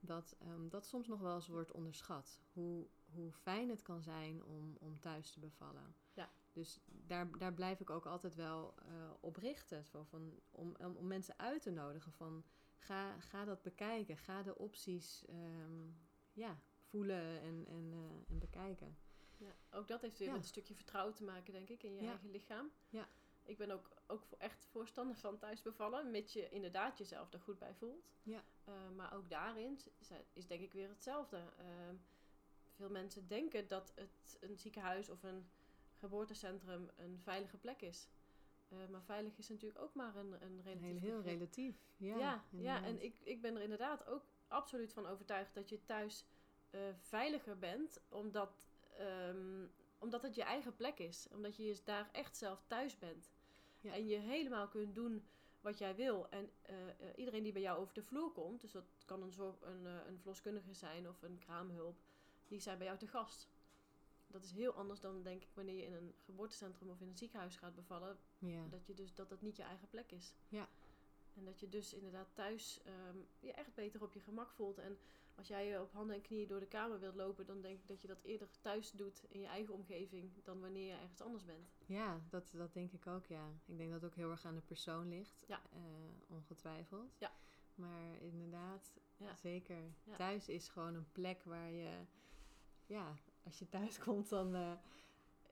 Dat 0.01 0.37
um, 0.42 0.68
dat 0.68 0.87
soms 0.87 1.09
nog 1.09 1.20
wel 1.20 1.35
eens 1.35 1.49
wordt 1.49 1.73
onderschat. 1.73 2.40
Hoe, 2.53 2.87
hoe 3.05 3.33
fijn 3.33 3.68
het 3.68 3.83
kan 3.83 4.03
zijn 4.03 4.44
om, 4.44 4.77
om 4.79 5.01
thuis 5.01 5.31
te 5.31 5.40
bevallen. 5.40 5.94
Ja. 6.12 6.31
Dus 6.53 6.81
daar, 6.87 7.38
daar 7.38 7.55
blijf 7.55 7.81
ik 7.81 7.90
ook 7.90 8.07
altijd 8.07 8.35
wel 8.35 8.75
uh, 8.83 9.11
op 9.20 9.37
richten. 9.37 9.85
Zo 9.85 10.03
van, 10.03 10.40
om, 10.51 10.77
om, 10.77 11.07
mensen 11.07 11.38
uit 11.38 11.62
te 11.62 11.70
nodigen 11.70 12.12
van 12.12 12.44
ga, 12.79 13.20
ga 13.20 13.44
dat 13.44 13.62
bekijken. 13.62 14.16
Ga 14.16 14.42
de 14.42 14.59
opties 14.59 15.25
um, 15.29 15.99
ja, 16.33 16.59
voelen 16.79 17.40
en, 17.40 17.66
en, 17.66 17.92
uh, 17.92 18.01
en 18.29 18.38
bekijken. 18.38 18.96
Ja, 19.40 19.79
ook 19.79 19.88
dat 19.88 20.00
heeft 20.00 20.18
weer 20.18 20.26
ja. 20.26 20.35
met 20.35 20.42
een 20.42 20.48
stukje 20.48 20.74
vertrouwen 20.74 21.14
te 21.14 21.24
maken, 21.24 21.53
denk 21.53 21.68
ik, 21.68 21.83
in 21.83 21.94
je 21.94 22.03
ja. 22.03 22.09
eigen 22.09 22.31
lichaam. 22.31 22.70
Ja. 22.88 23.09
Ik 23.42 23.57
ben 23.57 23.70
ook, 23.70 23.90
ook 24.07 24.24
echt 24.38 24.66
voorstander 24.70 25.16
van 25.16 25.38
thuis 25.38 25.62
bevallen, 25.62 26.11
mits 26.11 26.33
je 26.33 26.48
inderdaad 26.48 26.98
jezelf 26.98 27.33
er 27.33 27.40
goed 27.40 27.59
bij 27.59 27.74
voelt. 27.74 28.11
Ja. 28.22 28.44
Uh, 28.68 28.74
maar 28.96 29.14
ook 29.14 29.31
daarin 29.31 29.79
is, 29.98 30.11
is, 30.33 30.46
denk 30.46 30.62
ik 30.62 30.72
weer 30.72 30.88
hetzelfde. 30.88 31.37
Uh, 31.37 31.64
veel 32.74 32.90
mensen 32.90 33.29
denken 33.29 33.68
dat 33.68 33.92
het 33.94 34.38
een 34.40 34.59
ziekenhuis 34.59 35.09
of 35.09 35.22
een 35.22 35.50
geboortecentrum 35.94 36.90
een 36.96 37.20
veilige 37.20 37.57
plek 37.57 37.81
is. 37.81 38.09
Uh, 38.68 38.79
maar 38.88 39.03
veilig 39.03 39.38
is 39.38 39.48
natuurlijk 39.48 39.81
ook 39.81 39.94
maar 39.94 40.16
een, 40.16 40.42
een 40.42 40.62
relatief. 40.62 41.00
Heel, 41.00 41.11
heel 41.11 41.22
relatief. 41.22 41.76
Ja, 41.96 42.18
ja, 42.18 42.44
ja, 42.50 42.85
en 42.85 43.03
ik, 43.03 43.14
ik 43.22 43.40
ben 43.40 43.57
er 43.57 43.62
inderdaad 43.62 44.07
ook 44.07 44.24
absoluut 44.48 44.92
van 44.92 45.07
overtuigd 45.07 45.55
dat 45.55 45.68
je 45.68 45.85
thuis 45.85 46.24
uh, 46.70 46.81
veiliger 46.98 47.59
bent, 47.59 48.00
omdat, 48.09 48.69
um, 49.01 49.73
omdat 49.99 50.23
het 50.23 50.35
je 50.35 50.43
eigen 50.43 50.77
plek 50.77 50.99
is. 50.99 51.29
Omdat 51.33 51.57
je 51.57 51.81
daar 51.85 52.09
echt 52.13 52.37
zelf 52.37 52.65
thuis 52.67 52.99
bent. 52.99 53.31
Ja. 53.81 53.93
En 53.93 54.07
je 54.07 54.17
helemaal 54.17 54.69
kunt 54.69 54.95
doen 54.95 55.25
wat 55.61 55.79
jij 55.79 55.95
wil. 55.95 56.31
En 56.31 56.51
uh, 56.71 56.77
uh, 56.77 56.93
iedereen 57.17 57.43
die 57.43 57.53
bij 57.53 57.63
jou 57.63 57.79
over 57.79 57.95
de 57.95 58.03
vloer 58.03 58.33
komt, 58.33 58.61
dus 58.61 58.73
dat 58.73 58.85
kan 59.05 59.23
een, 59.23 59.33
zorg, 59.33 59.61
een, 59.61 59.85
een 59.85 60.19
verloskundige 60.19 60.75
zijn 60.75 61.09
of 61.09 61.23
een 61.23 61.39
kraamhulp, 61.39 61.99
die 62.49 62.61
zijn 62.61 62.79
bij 62.79 62.87
jou 62.87 62.99
te 62.99 63.07
gast. 63.07 63.49
Dat 64.27 64.45
is 64.45 64.53
heel 64.53 64.73
anders 64.73 65.01
dan 65.01 65.23
denk 65.23 65.43
ik 65.43 65.55
wanneer 65.55 65.75
je 65.75 65.85
in 65.85 65.93
een 65.93 66.15
geboortecentrum 66.25 66.91
of 66.91 67.01
in 67.01 67.09
een 67.09 67.17
ziekenhuis 67.17 67.57
gaat 67.57 67.75
bevallen. 67.75 68.19
Ja. 68.39 68.67
Dat 68.71 68.87
je 68.87 68.95
dus 68.95 69.15
dat 69.15 69.29
dat 69.29 69.41
niet 69.41 69.57
je 69.57 69.63
eigen 69.63 69.89
plek 69.89 70.13
is. 70.13 70.35
Ja. 70.49 70.69
En 71.35 71.45
dat 71.45 71.61
je 71.61 71.69
dus 71.69 71.95
inderdaad 71.95 72.29
thuis 72.35 72.81
um, 72.87 73.27
je 73.39 73.53
echt 73.53 73.75
beter 73.75 74.03
op 74.03 74.13
je 74.13 74.21
gemak 74.21 74.51
voelt. 74.51 74.79
En 74.79 74.99
als 75.40 75.48
jij 75.48 75.79
op 75.79 75.92
handen 75.92 76.16
en 76.16 76.22
knieën 76.22 76.48
door 76.48 76.61
de 76.61 76.66
kamer 76.66 77.00
wilt 77.00 77.14
lopen, 77.14 77.46
dan 77.46 77.61
denk 77.61 77.79
ik 77.79 77.88
dat 77.88 78.03
je 78.03 78.09
dat 78.09 78.22
eerder 78.22 78.48
thuis 78.61 78.90
doet 78.90 79.24
in 79.29 79.40
je 79.40 79.46
eigen 79.46 79.74
omgeving 79.74 80.31
dan 80.44 80.61
wanneer 80.61 80.87
je 80.87 80.98
ergens 81.00 81.20
anders 81.20 81.44
bent. 81.44 81.68
Ja, 81.87 82.20
dat, 82.29 82.50
dat 82.57 82.72
denk 82.72 82.92
ik 82.92 83.07
ook, 83.07 83.26
ja. 83.26 83.48
Ik 83.66 83.76
denk 83.76 83.90
dat 83.90 84.00
het 84.00 84.11
ook 84.11 84.16
heel 84.16 84.31
erg 84.31 84.44
aan 84.44 84.55
de 84.55 84.61
persoon 84.61 85.09
ligt, 85.09 85.44
ja. 85.46 85.61
uh, 85.74 85.81
ongetwijfeld. 86.29 87.16
Ja. 87.18 87.33
Maar 87.74 88.16
inderdaad, 88.20 88.94
ja. 89.16 89.35
zeker. 89.35 89.83
Ja. 90.05 90.16
Thuis 90.16 90.48
is 90.48 90.68
gewoon 90.68 90.94
een 90.94 91.11
plek 91.12 91.44
waar 91.44 91.70
je, 91.70 91.90
ja, 92.87 93.14
als 93.42 93.59
je 93.59 93.68
thuis 93.68 93.98
komt, 94.05 94.29
dan, 94.29 94.55
uh, 94.55 94.72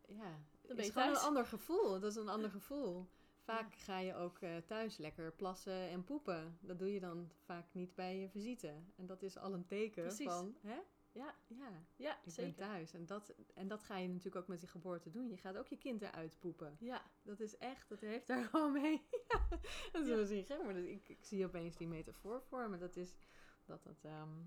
ja, 0.08 0.30
dan 0.62 0.76
ben 0.76 0.76
je 0.76 0.82
is 0.82 0.90
gewoon 0.90 1.08
thuis. 1.08 1.20
een 1.20 1.26
ander 1.26 1.46
gevoel. 1.46 2.00
Dat 2.00 2.10
is 2.10 2.16
een 2.16 2.28
ander 2.28 2.50
gevoel. 2.50 3.06
Vaak 3.48 3.74
ja. 3.74 3.80
ga 3.84 3.98
je 3.98 4.14
ook 4.14 4.40
uh, 4.40 4.56
thuis 4.56 4.96
lekker 4.96 5.32
plassen 5.32 5.88
en 5.88 6.04
poepen. 6.04 6.58
Dat 6.60 6.78
doe 6.78 6.92
je 6.92 7.00
dan 7.00 7.30
vaak 7.44 7.74
niet 7.74 7.94
bij 7.94 8.18
je 8.20 8.28
visite. 8.28 8.74
En 8.96 9.06
dat 9.06 9.22
is 9.22 9.36
al 9.38 9.54
een 9.54 9.66
teken 9.66 10.02
Precies. 10.02 10.26
van, 10.26 10.56
hè? 10.60 10.78
Ja, 11.12 11.34
Ja, 11.46 11.84
Ja, 11.96 12.18
ik 12.24 12.30
zeker. 12.32 12.54
ben 12.54 12.68
thuis. 12.68 12.92
En 12.94 13.06
dat, 13.06 13.34
en 13.54 13.68
dat 13.68 13.82
ga 13.82 13.96
je 13.96 14.08
natuurlijk 14.08 14.36
ook 14.36 14.48
met 14.48 14.58
die 14.60 14.68
geboorte 14.68 15.10
doen. 15.10 15.28
Je 15.28 15.36
gaat 15.36 15.56
ook 15.56 15.66
je 15.68 15.76
kind 15.78 16.02
eruit 16.02 16.38
poepen. 16.38 16.76
Ja, 16.80 17.02
Dat 17.22 17.40
is 17.40 17.56
echt, 17.56 17.88
dat 17.88 18.00
heeft 18.00 18.26
daar 18.26 18.44
gewoon 18.50 18.72
mee. 18.72 19.06
ja, 19.28 19.46
dat 19.92 20.02
is 20.02 20.08
Ja. 20.08 20.14
wel 20.14 20.24
zien 20.26 20.44
gek, 20.44 20.62
maar 20.64 20.74
dat, 20.74 20.84
ik, 20.84 21.08
ik 21.08 21.24
zie 21.24 21.44
opeens 21.44 21.76
die 21.76 21.88
metafoor 21.88 22.42
voor 22.42 22.70
me. 22.70 22.78
Dat 22.78 22.96
is 22.96 23.16
dat 23.64 23.84
het, 23.84 24.04
ehm, 24.04 24.40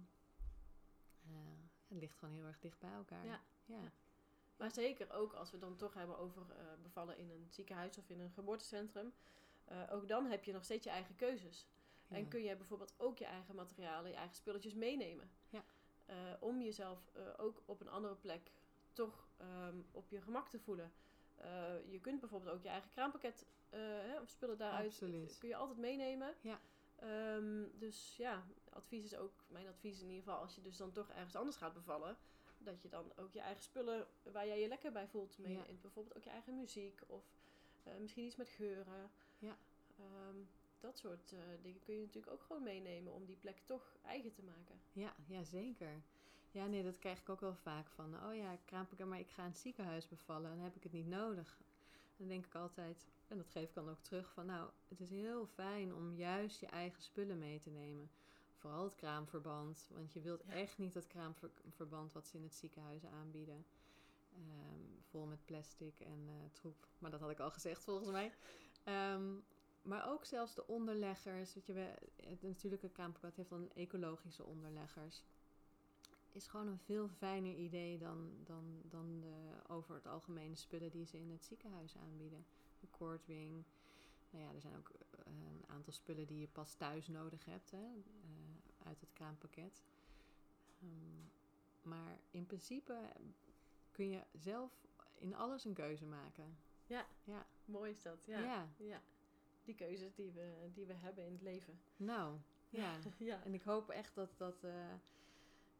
eh, 1.24 1.32
het 1.88 1.98
ligt 1.98 2.18
gewoon 2.18 2.34
heel 2.34 2.46
erg 2.46 2.60
dicht 2.60 2.80
bij 2.80 2.92
elkaar. 2.94 3.26
Ja. 3.26 3.42
ja. 3.66 3.92
Maar 4.62 4.71
zeker 4.71 5.12
ook 5.13 5.34
als 5.34 5.52
we 5.52 5.58
dan 5.58 5.76
toch 5.76 5.93
hebben 5.93 6.17
over 6.17 6.41
eh, 6.50 6.65
bevallen 6.82 7.17
in 7.17 7.30
een 7.30 7.47
ziekenhuis 7.50 7.97
of 7.97 8.10
in 8.10 8.19
een 8.19 8.32
geboortecentrum. 8.32 9.13
eh, 9.65 9.78
ook 9.91 10.08
dan 10.08 10.26
heb 10.26 10.43
je 10.43 10.52
nog 10.52 10.63
steeds 10.63 10.84
je 10.84 10.89
eigen 10.89 11.15
keuzes. 11.15 11.67
En 12.08 12.28
kun 12.28 12.43
je 12.43 12.56
bijvoorbeeld 12.56 12.93
ook 12.97 13.17
je 13.17 13.26
eigen 13.26 13.56
materialen, 13.56 14.12
je 14.12 14.17
eigen 14.17 14.36
spulletjes 14.36 14.74
meenemen. 14.74 15.32
Ja. 15.50 15.63
Eh, 16.06 16.15
om 16.39 16.62
jezelf 16.62 17.12
ook 17.38 17.62
op 17.65 17.82
een 17.82 17.89
andere 17.89 18.15
plek 18.15 18.52
toch 18.93 19.28
ehm, 19.38 19.78
op 19.91 20.10
je 20.10 20.21
gemak 20.21 20.50
te 20.50 20.60
voelen. 20.60 20.91
Je 21.86 22.00
kunt 22.02 22.19
bijvoorbeeld 22.19 22.56
ook 22.56 22.63
je 22.63 22.69
eigen 22.69 22.89
kraampakket 22.89 23.45
hè, 23.69 24.19
of 24.19 24.30
spullen 24.30 24.58
daaruit 24.58 24.86
Absoluut. 24.86 25.38
kun 25.38 25.50
je 25.50 25.56
altijd 25.56 25.78
meenemen. 25.78 26.36
Ja. 26.41 26.60
Ehm, 26.95 27.63
dus 27.74 28.17
ja, 28.17 28.43
advies 28.69 29.04
is 29.04 29.15
ook, 29.15 29.45
mijn 29.47 29.67
advies 29.67 30.02
in 30.02 30.08
ieder 30.08 30.24
geval, 30.24 30.39
als 30.41 30.56
je 30.56 30.62
dus 30.62 30.78
dan 30.78 30.91
toch 30.91 31.10
ergens 31.10 31.36
anders 31.36 31.58
gaat 31.58 31.74
bevallen, 31.74 32.17
dat 32.63 32.82
je 32.82 32.89
dan 32.89 33.12
ook 33.15 33.34
je 33.34 33.39
eigen 33.39 33.63
spullen 33.63 34.08
waar 34.24 34.47
jij 34.47 34.60
je 34.60 34.67
lekker 34.67 34.91
bij 34.91 35.08
voelt 35.08 35.38
meeneemt. 35.38 35.82
Bijvoorbeeld 35.82 36.15
ook 36.17 36.24
je 36.24 36.30
eigen 36.30 36.56
muziek 36.56 37.02
of 37.08 37.24
eh, 37.84 37.93
misschien 38.00 38.26
iets 38.26 38.36
met 38.36 38.50
geuren. 38.50 39.12
Ja. 39.39 39.58
Ehm, 39.97 40.38
dat 40.80 40.97
soort 40.97 41.32
eh, 41.32 41.39
dingen 41.62 41.82
kun 41.82 41.93
je 41.93 42.02
natuurlijk 42.02 42.34
ook 42.34 42.41
gewoon 42.41 42.63
meenemen 42.63 43.13
om 43.13 43.26
die 43.26 43.36
plek 43.36 43.62
toch 43.65 43.97
eigen 44.06 44.32
te 44.32 44.43
maken. 44.43 44.82
Ja, 44.93 45.15
ja, 45.28 45.43
zeker. 45.43 46.02
Ja, 46.52 46.65
nee, 46.65 46.84
dat 46.84 47.00
krijg 47.00 47.19
ik 47.19 47.30
ook 47.30 47.39
wel 47.39 47.56
vaak 47.56 47.89
van. 47.89 48.26
Oh 48.26 48.36
ja, 48.36 48.58
kraampakket, 48.65 49.08
maar 49.08 49.19
ik 49.19 49.30
ga 49.30 49.43
in 49.43 49.50
het 49.50 49.58
ziekenhuis 49.58 50.08
bevallen. 50.08 50.50
Dan 50.50 50.60
heb 50.60 50.76
ik 50.76 50.84
het 50.84 50.91
niet 50.91 51.08
nodig. 51.08 51.62
Dan 52.17 52.28
denk 52.28 52.45
ik 52.45 52.56
altijd, 52.56 53.08
en 53.28 53.38
dat 53.38 53.50
geef 53.50 53.67
ik 53.67 53.74
dan 53.74 53.89
ook 53.89 54.00
terug, 54.02 54.32
van 54.32 54.45
nou, 54.45 54.69
het 54.88 55.00
is 55.00 55.10
heel 55.10 55.45
fijn 55.45 55.93
om 55.93 56.13
juist 56.15 56.60
je 56.60 56.65
eigen 56.65 57.02
spullen 57.02 57.39
mee 57.39 57.60
te 57.60 57.69
nemen. 57.69 58.10
Vooral 58.62 58.84
het 58.84 58.95
kraamverband, 58.95 59.88
want 59.93 60.13
je 60.13 60.21
wilt 60.21 60.43
Ja. 60.47 60.54
echt 60.54 60.78
niet 60.78 60.93
dat 60.93 61.08
kraamverband 61.08 62.13
wat 62.13 62.28
ze 62.28 62.38
in 62.38 62.43
het 62.43 62.56
ziekenhuis 62.56 63.06
aanbieden. 63.06 63.65
Ehm, 64.34 65.00
vol 65.10 65.26
met 65.26 65.45
plastic 65.45 66.00
en 66.00 66.24
eh, 66.28 66.34
troep. 66.52 66.88
Maar 67.00 67.12
dat 67.12 67.19
had 67.19 67.30
ik 67.32 67.39
al 67.39 67.52
gezegd 67.52 67.84
volgens 67.84 68.10
mij. 68.10 68.34
Ehm, 68.84 69.34
maar 69.82 70.10
ook 70.10 70.26
zelfs 70.26 70.56
de 70.56 70.67
onderleggers. 70.67 71.54
Weet 71.54 71.65
je, 71.65 71.93
het 72.24 72.41
natuurlijke 72.41 72.89
kraampakket 72.89 73.36
heeft 73.36 73.50
dan 73.50 73.69
ecologische 73.74 74.43
onderleggers. 74.43 75.24
Is 76.32 76.47
gewoon 76.47 76.67
een 76.67 76.80
veel 76.80 77.08
fijner 77.10 77.56
idee 77.56 77.97
dan, 77.97 78.32
dan, 78.43 78.82
dan 78.84 79.19
de 79.19 79.52
over 79.67 79.95
het 79.95 80.08
algemene 80.08 80.56
spullen 80.56 80.91
die 80.91 81.06
ze 81.06 81.17
in 81.19 81.32
het 81.32 81.43
ziekenhuis 81.45 81.97
aanbieden. 81.97 82.45
De 82.80 82.88
cordwing. 82.89 83.63
Nou 84.30 84.43
ja, 84.43 84.54
er 84.54 84.62
zijn 84.62 84.78
ook 84.78 84.89
eh, 84.89 85.00
een 85.26 85.63
aantal 85.67 85.93
spullen 85.93 86.28
die 86.28 86.39
je 86.39 86.47
pas 86.47 86.74
thuis 86.76 87.08
nodig 87.08 87.45
hebt 87.45 87.71
hè, 87.71 87.78
eh, 87.78 88.40
uit 88.84 89.02
het 89.02 89.13
kraampakket. 89.13 89.84
Ehm, 90.82 91.22
maar 91.82 92.20
in 92.32 92.46
principe 92.46 93.10
kun 93.91 94.10
je 94.10 94.24
zelf 94.32 94.88
in 95.13 95.36
alles 95.36 95.65
een 95.65 95.74
keuze 95.74 96.06
maken. 96.06 96.58
Ja. 96.86 97.08
Ja. 97.24 97.48
Mooi 97.65 97.91
is 97.91 98.02
dat, 98.02 98.26
ja. 98.26 98.39
ja. 98.39 98.70
Ja. 98.78 99.02
Die 99.63 99.76
keuzes 99.76 100.15
die 100.15 100.32
we, 100.32 100.70
die 100.74 100.86
we 100.86 100.94
hebben 100.94 101.26
in 101.26 101.32
het 101.32 101.41
leven. 101.41 101.80
Nou, 101.98 102.38
ja. 102.70 103.00
ja. 103.17 103.44
En 103.44 103.54
ik 103.54 103.62
hoop 103.62 103.89
echt 103.89 104.15
dat, 104.15 104.38
dat, 104.38 104.63
eh, 104.63 104.94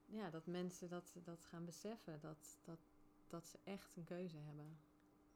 ja, 0.06 0.30
dat 0.30 0.46
mensen 0.46 0.90
dat, 0.90 1.16
dat 1.24 1.46
gaan 1.46 1.66
beseffen. 1.66 2.20
Dat, 2.20 2.58
dat, 2.64 2.80
dat 3.28 3.48
ze 3.48 3.60
echt 3.64 3.96
een 3.96 4.04
keuze 4.04 4.38
hebben. 4.38 4.78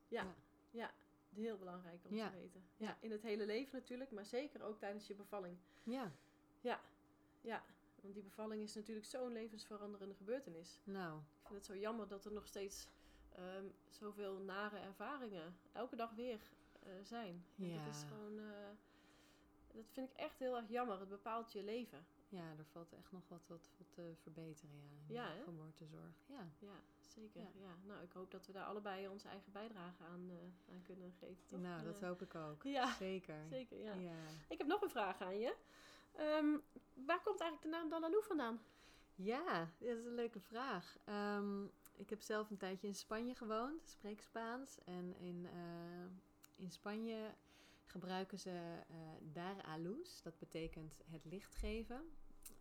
Ja. 0.08 0.23
Ja. 0.23 0.36
ja. 0.71 0.93
Heel 1.34 1.58
belangrijk 1.58 2.06
om 2.06 2.15
te 2.15 2.32
weten. 2.32 2.63
Ja. 2.78 2.97
In 3.01 3.12
het 3.12 3.21
hele 3.21 3.45
leven 3.45 3.80
natuurlijk, 3.80 4.12
maar 4.12 4.25
zeker 4.25 4.63
ook 4.63 4.80
tijdens 4.80 5.08
je 5.08 5.15
bevalling. 5.15 5.58
Ja, 5.84 6.12
Ja, 6.62 6.82
want 8.01 8.13
die 8.13 8.23
bevalling 8.23 8.62
is 8.62 8.75
natuurlijk 8.75 9.05
zo'n 9.08 9.31
levensveranderende 9.31 10.15
gebeurtenis. 10.15 10.79
nou, 10.84 11.17
Ik 11.19 11.47
vind 11.47 11.53
het 11.58 11.65
zo 11.65 11.75
jammer 11.77 12.08
dat 12.08 12.25
er 12.25 12.31
nog 12.31 12.47
steeds 12.47 12.88
ehm, 13.36 13.65
zoveel 13.89 14.38
nare 14.39 14.77
ervaringen 14.77 15.58
elke 15.71 15.95
dag 15.95 16.12
weer 16.12 16.39
eh, 16.79 16.91
zijn. 17.03 17.45
En 17.58 17.65
Ja. 17.67 17.86
Dat 17.86 17.95
is 17.95 18.03
gewoon... 18.03 18.39
eh, 18.39 18.69
dat 19.73 19.86
vind 19.91 20.10
ik 20.12 20.15
echt 20.17 20.39
heel 20.39 20.55
erg 20.58 20.69
jammer. 20.69 20.99
Het 20.99 21.10
bepaalt 21.10 21.51
je 21.51 21.63
leven. 21.63 22.05
ja, 22.29 22.49
er 22.58 22.65
valt 22.65 22.93
echt 22.93 23.12
nog 23.12 23.27
wat, 23.27 23.47
wat, 23.47 23.69
wat 23.77 23.88
te 23.93 24.13
verbeteren, 24.21 24.75
ja. 24.75 24.89
in 25.08 25.13
Ja, 25.13 25.34
de 25.36 25.43
geboortezorg. 25.43 26.23
Ja, 26.25 26.47
Ja, 26.60 26.79
zeker. 27.08 27.41
Ja. 27.41 27.47
Ja. 27.55 27.75
Nou, 27.86 28.03
ik 28.03 28.12
hoop 28.12 28.31
dat 28.31 28.45
we 28.45 28.53
daar 28.53 28.65
allebei 28.65 29.08
onze 29.08 29.27
eigen 29.27 29.51
bijdrage 29.51 30.03
aan, 30.03 30.29
eh, 30.29 30.73
aan 30.73 30.81
kunnen 30.81 31.12
geven. 31.19 31.45
Toch? 31.45 31.60
nou, 31.60 31.84
dat 31.84 32.01
hoop 32.01 32.21
ik 32.21 32.36
ook. 32.36 32.63
Ja, 32.77 32.93
Zeker. 32.93 33.45
zeker. 33.49 33.77
Ja. 33.77 33.93
ja. 33.93 34.15
Ik 34.49 34.58
heb 34.58 34.67
nog 34.67 34.81
een 34.81 34.89
vraag 34.89 35.21
aan 35.21 35.39
je. 35.39 35.55
Ehm, 36.15 36.58
waar 36.93 37.21
komt 37.23 37.39
eigenlijk 37.39 37.62
de 37.62 37.78
naam 37.78 37.89
Dalaloo 37.89 38.21
vandaan? 38.21 38.62
Ja, 39.15 39.71
dat 39.78 39.97
is 39.97 40.06
een 40.06 40.15
leuke 40.15 40.39
vraag. 40.39 40.97
Ehm, 41.04 41.63
ik 41.95 42.10
heb 42.10 42.21
zelf 42.21 42.49
een 42.49 42.58
tijdje 42.58 42.88
in 42.88 42.95
Spanje 42.95 43.36
gewoond, 43.36 43.88
spreek 43.88 44.21
Spaans. 44.21 44.78
En 44.86 45.15
in, 45.17 45.45
eh, 45.45 46.06
in 46.56 46.71
Spanje 46.71 47.34
gebruiken 47.86 48.39
ze 48.39 48.84
eh 48.88 48.95
dar 49.21 49.56
dat 50.23 50.38
betekent 50.38 50.95
het 51.06 51.25
licht 51.25 51.56
geven, 51.56 52.01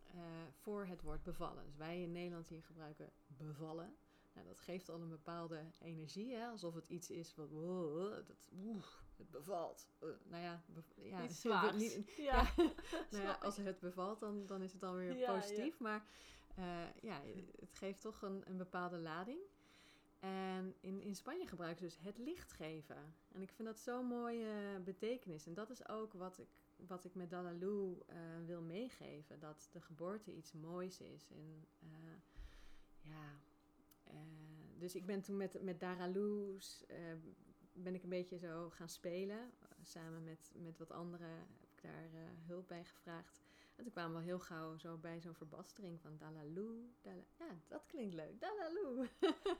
eh, 0.03 0.21
voor 0.51 0.85
het 0.85 1.01
woord 1.01 1.23
bevallen. 1.23 1.65
Dus 1.65 1.75
wij 1.75 2.01
in 2.01 2.11
Nederland 2.11 2.47
hier 2.47 2.63
gebruiken 2.63 3.11
bevallen. 3.27 3.95
Nou, 4.33 4.47
dat 4.47 4.59
geeft 4.59 4.89
al 4.89 5.01
een 5.01 5.09
bepaalde 5.09 5.63
energie, 5.81 6.35
hè? 6.35 6.47
alsof 6.47 6.73
het 6.73 6.89
iets 6.89 7.09
is 7.09 7.35
wat, 7.35 7.49
wow, 7.49 8.27
dat, 8.27 8.37
het 9.17 9.29
bevalt. 9.31 9.87
Eh, 9.99 10.07
nou 10.23 10.43
ja, 10.43 10.63
bev- 10.65 10.95
ja 10.95 11.23
Iets 11.23 11.41
zwaars. 11.45 11.75
niet- 11.77 12.11
ja. 12.17 12.51
nou 13.11 13.23
ja, 13.23 13.37
als 13.41 13.57
het 13.57 13.79
bevalt, 13.79 14.19
dan, 14.19 14.45
dan 14.45 14.61
is 14.61 14.71
het 14.71 14.81
dan 14.81 14.95
weer 14.95 15.17
Ja, 15.17 15.33
positief. 15.33 15.79
Maar 15.79 16.05
eh, 16.55 16.93
ja, 17.01 17.21
het 17.59 17.75
geeft 17.75 18.01
toch 18.01 18.21
een, 18.21 18.43
een 18.49 18.57
bepaalde 18.57 18.97
lading. 18.97 19.39
En 20.19 20.75
in, 20.79 21.01
in 21.01 21.15
Spanje 21.15 21.47
gebruiken 21.47 21.89
ze 21.89 21.95
dus 21.97 22.05
het 22.05 22.17
licht 22.17 22.51
geven. 22.51 23.13
En 23.31 23.41
ik 23.41 23.51
vind 23.51 23.67
dat 23.67 23.79
zo'n 23.79 24.05
mooie 24.05 24.79
betekenis. 24.83 25.45
En 25.45 25.53
dat 25.53 25.69
is 25.69 25.87
ook 25.87 26.13
wat 26.13 26.37
ik, 26.37 26.47
wat 26.87 27.03
ik 27.05 27.15
met 27.15 27.29
Dalaloo 27.29 28.03
eh, 28.07 28.15
wil 28.45 28.61
meegeven. 28.61 29.39
Dat 29.39 29.69
de 29.71 29.81
geboorte 29.81 30.33
iets 30.35 30.53
moois 30.53 31.01
is. 31.01 31.29
En 31.31 31.67
ja, 33.01 33.39
dus 34.77 34.95
ik 34.95 35.05
ben 35.05 35.21
toen 35.21 35.37
met, 35.37 35.61
met 35.61 35.79
ben 37.83 37.95
ik 37.95 38.03
een 38.03 38.09
beetje 38.09 38.37
zo 38.37 38.69
gaan 38.69 38.89
spelen. 38.89 39.51
Samen 39.83 40.23
met, 40.23 40.51
met 40.55 40.77
wat 40.77 40.91
anderen 40.91 41.29
heb 41.29 41.61
ik 41.75 41.81
daar 41.81 42.13
eh, 42.13 42.27
hulp 42.47 42.67
bij 42.67 42.83
gevraagd. 42.83 43.41
En 43.75 43.83
toen 43.83 43.91
kwamen 43.93 44.17
we 44.17 44.23
heel 44.23 44.39
gauw 44.39 44.77
zo 44.77 44.97
bij 44.97 45.19
zo'n 45.21 45.33
verbastering 45.35 46.01
van 46.01 46.17
Dalaloo. 46.17 46.89
Dala, 47.01 47.23
ja, 47.37 47.57
dat 47.67 47.85
klinkt 47.85 48.13
leuk. 48.13 48.39
Dalaloo. 48.41 49.05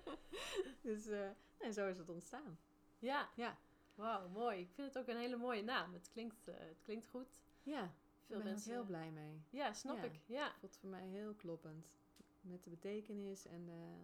dus 0.82 1.08
eh, 1.08 1.30
en 1.58 1.74
zo 1.74 1.88
is 1.88 1.98
het 1.98 2.10
ontstaan. 2.10 2.60
Ja. 3.00 3.30
Ja. 3.36 3.58
Wauw, 3.96 4.28
mooi. 4.30 4.60
Ik 4.60 4.70
vind 4.72 4.88
het 4.94 4.98
ook 4.98 5.08
een 5.08 5.18
hele 5.22 5.36
mooie 5.38 5.64
naam. 5.64 5.94
Het 5.94 6.10
klinkt, 6.10 6.48
eh, 6.48 6.56
het 6.58 6.82
klinkt 6.82 7.08
goed. 7.08 7.40
Ja, 7.64 7.94
Veel 8.26 8.38
ik 8.38 8.44
ben 8.44 8.52
mensen. 8.52 8.72
er 8.72 8.78
heel 8.78 8.86
blij 8.86 9.12
mee. 9.12 9.42
Ja, 9.50 9.74
snap 9.74 9.96
Ja. 9.98 10.04
ik. 10.04 10.20
Ja. 10.26 10.46
Het 10.46 10.56
voelt 10.60 10.78
voor 10.78 10.90
mij 10.90 11.08
heel 11.08 11.34
kloppend. 11.34 11.94
Met 12.42 12.64
de 12.64 12.70
betekenis 12.70 13.46
en 13.46 13.66
de... 13.66 13.96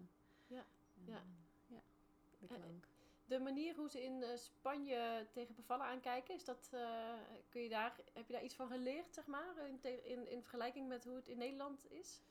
Ja, 0.48 0.66
ja. 1.06 1.16
eh, 1.16 1.22
ja, 1.68 1.82
de 2.40 2.48
klank. 2.48 2.88
De 3.32 3.40
manier 3.40 3.76
hoe 3.76 3.90
ze 3.90 4.04
in 4.04 4.24
eh, 4.24 4.38
Spanje 4.38 5.28
tegen 5.32 5.56
bevallen 5.56 5.86
aankijken, 5.86 6.36
is 6.36 6.46
dat, 6.46 6.70
eh, 6.72 7.14
kun 7.50 7.62
je 7.62 7.70
daar, 7.70 7.96
heb 8.14 8.28
je 8.28 8.34
daar 8.34 8.44
iets 8.44 8.56
van 8.56 8.68
geleerd, 8.68 9.14
zeg 9.14 9.26
maar, 9.26 9.68
in, 9.68 9.80
in, 10.04 10.30
in 10.30 10.42
vergelijking 10.42 10.88
met 10.88 11.04
hoe 11.04 11.16
het 11.16 11.28
in 11.28 11.38
Nederland 11.38 11.92
is? 11.92 12.22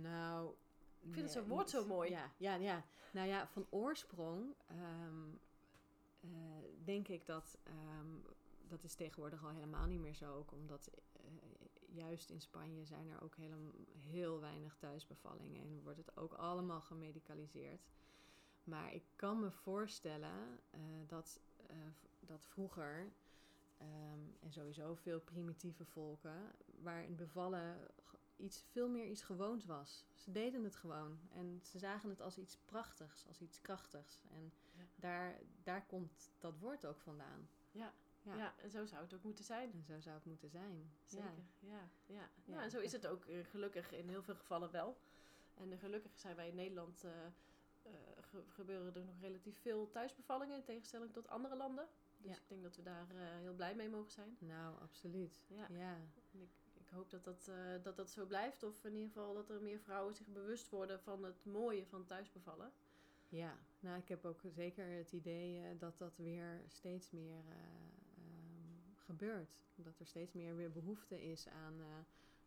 Nou. 0.00 0.54
Ik 1.00 1.12
vind 1.12 1.24
het 1.24 1.32
zo'n 1.32 1.48
woord 1.48 1.70
zo 1.70 1.86
mooi. 1.86 2.10
Ja, 2.10 2.30
ja, 2.36 2.54
ja. 2.54 2.84
Nou 3.10 3.28
ja, 3.28 3.46
van 3.46 3.66
oorsprong 3.70 4.54
ehm, 4.66 5.28
eh, 6.20 6.30
denk 6.84 7.08
ik 7.08 7.26
dat. 7.26 7.58
ehm, 7.62 8.08
dat 8.68 8.84
is 8.84 8.94
tegenwoordig 8.94 9.44
al 9.44 9.50
helemaal 9.50 9.86
niet 9.86 10.00
meer 10.00 10.14
zo. 10.14 10.34
Ook 10.34 10.52
omdat 10.52 10.90
juist 11.86 12.30
in 12.30 12.40
Spanje 12.40 12.84
zijn 12.84 13.08
er 13.08 13.22
ook 13.22 13.36
helemaal, 13.36 13.72
heel 13.96 14.40
weinig 14.40 14.76
thuisbevallingen. 14.76 15.62
En 15.62 15.82
wordt 15.82 15.98
het 15.98 16.16
ook 16.16 16.32
allemaal 16.32 16.80
gemedicaliseerd. 16.80 17.88
Maar 18.64 18.92
ik 18.94 19.04
kan 19.16 19.40
me 19.40 19.50
voorstellen 19.50 20.60
eh, 20.70 20.80
dat, 21.06 21.40
eh, 21.66 21.76
dat 22.20 22.44
vroeger. 22.44 23.12
ehm, 23.78 24.18
en 24.40 24.52
sowieso 24.52 24.94
veel 24.94 25.20
primitieve 25.20 25.84
volken, 25.84 26.52
waarin 26.82 27.16
bevallen 27.16 27.76
iets, 28.36 28.62
veel 28.70 28.88
meer 28.88 29.06
iets 29.06 29.22
gewoons 29.22 29.64
was. 29.64 30.04
Ze 30.14 30.30
deden 30.32 30.64
het 30.64 30.76
gewoon 30.76 31.18
en 31.32 31.60
ze 31.62 31.78
zagen 31.78 32.08
het 32.10 32.20
als 32.20 32.38
iets 32.38 32.56
prachtigs, 32.64 33.26
als 33.26 33.40
iets 33.40 33.60
krachtigs. 33.60 34.20
En 34.30 34.52
Ja. 34.76 34.84
daar, 34.96 35.40
daar 35.62 35.86
komt 35.86 36.30
dat 36.38 36.58
woord 36.58 36.86
ook 36.86 37.00
vandaan. 37.00 37.48
Ja. 37.72 37.92
Ja. 38.22 38.34
Ja. 38.36 38.54
en 38.58 38.70
zo 38.70 38.86
zou 38.86 39.02
het 39.02 39.14
ook 39.14 39.22
moeten 39.22 39.44
zijn. 39.44 39.72
En 39.72 39.84
zo 39.84 40.00
zou 40.00 40.14
het 40.16 40.24
moeten 40.24 40.50
zijn. 40.50 40.90
Zeker, 41.04 41.26
Ja. 41.58 41.68
ja. 41.68 41.88
ja, 42.06 42.14
ja. 42.14 42.28
Ja. 42.44 42.62
en 42.62 42.70
zo 42.70 42.78
is 42.80 42.92
het 42.92 43.06
ook 43.06 43.24
eh, 43.24 43.44
gelukkig 43.44 43.92
in 43.92 44.08
heel 44.08 44.22
veel 44.22 44.36
gevallen 44.36 44.70
wel. 44.70 44.98
En 45.54 45.78
gelukkig 45.78 46.18
zijn 46.18 46.36
wij 46.36 46.48
in 46.48 46.54
Nederland, 46.54 47.04
gebeuren 48.48 48.94
er 48.94 49.04
nog 49.04 49.20
relatief 49.20 49.58
veel 49.60 49.90
thuisbevallingen 49.90 50.56
in 50.56 50.64
tegenstelling 50.64 51.12
tot 51.12 51.28
andere 51.28 51.56
landen. 51.56 51.86
Dus 52.16 52.30
Ja. 52.30 52.36
ik 52.36 52.48
denk 52.48 52.62
dat 52.62 52.76
we 52.76 52.82
daar 52.82 53.06
eh, 53.10 53.16
heel 53.40 53.54
blij 53.54 53.74
mee 53.74 53.88
mogen 53.88 54.10
zijn. 54.10 54.36
Nou, 54.38 54.78
absoluut. 54.80 55.44
Ja. 55.48 55.66
ja. 55.70 55.94
En 56.32 56.40
ik, 56.40 56.50
ik 56.74 56.88
hoop 56.88 57.10
dat 57.10 57.24
dat, 57.24 57.48
eh, 57.48 57.82
dat 57.82 57.96
dat 57.96 58.10
zo 58.10 58.26
blijft. 58.26 58.62
Of 58.62 58.84
in 58.84 58.92
ieder 58.94 59.08
geval 59.08 59.34
dat 59.34 59.50
er 59.50 59.62
meer 59.62 59.80
vrouwen 59.80 60.14
zich 60.14 60.26
bewust 60.26 60.68
worden 60.68 61.00
van 61.00 61.24
het 61.24 61.44
mooie 61.44 61.86
van 61.86 62.04
thuisbevallen. 62.06 62.72
Ja, 63.28 63.58
nou 63.80 63.98
ik 63.98 64.08
heb 64.08 64.24
ook 64.24 64.40
zeker 64.48 64.86
het 64.86 65.12
idee 65.12 65.60
eh, 65.62 65.78
dat 65.78 65.98
dat 65.98 66.16
weer 66.16 66.60
steeds 66.66 67.10
meer 67.10 67.38
eh, 67.48 67.54
ehm, 68.16 68.94
gebeurt. 68.96 69.62
Dat 69.74 69.98
er 69.98 70.06
steeds 70.06 70.32
meer 70.32 70.56
weer 70.56 70.70
behoefte 70.72 71.22
is 71.22 71.48
aan, 71.48 71.76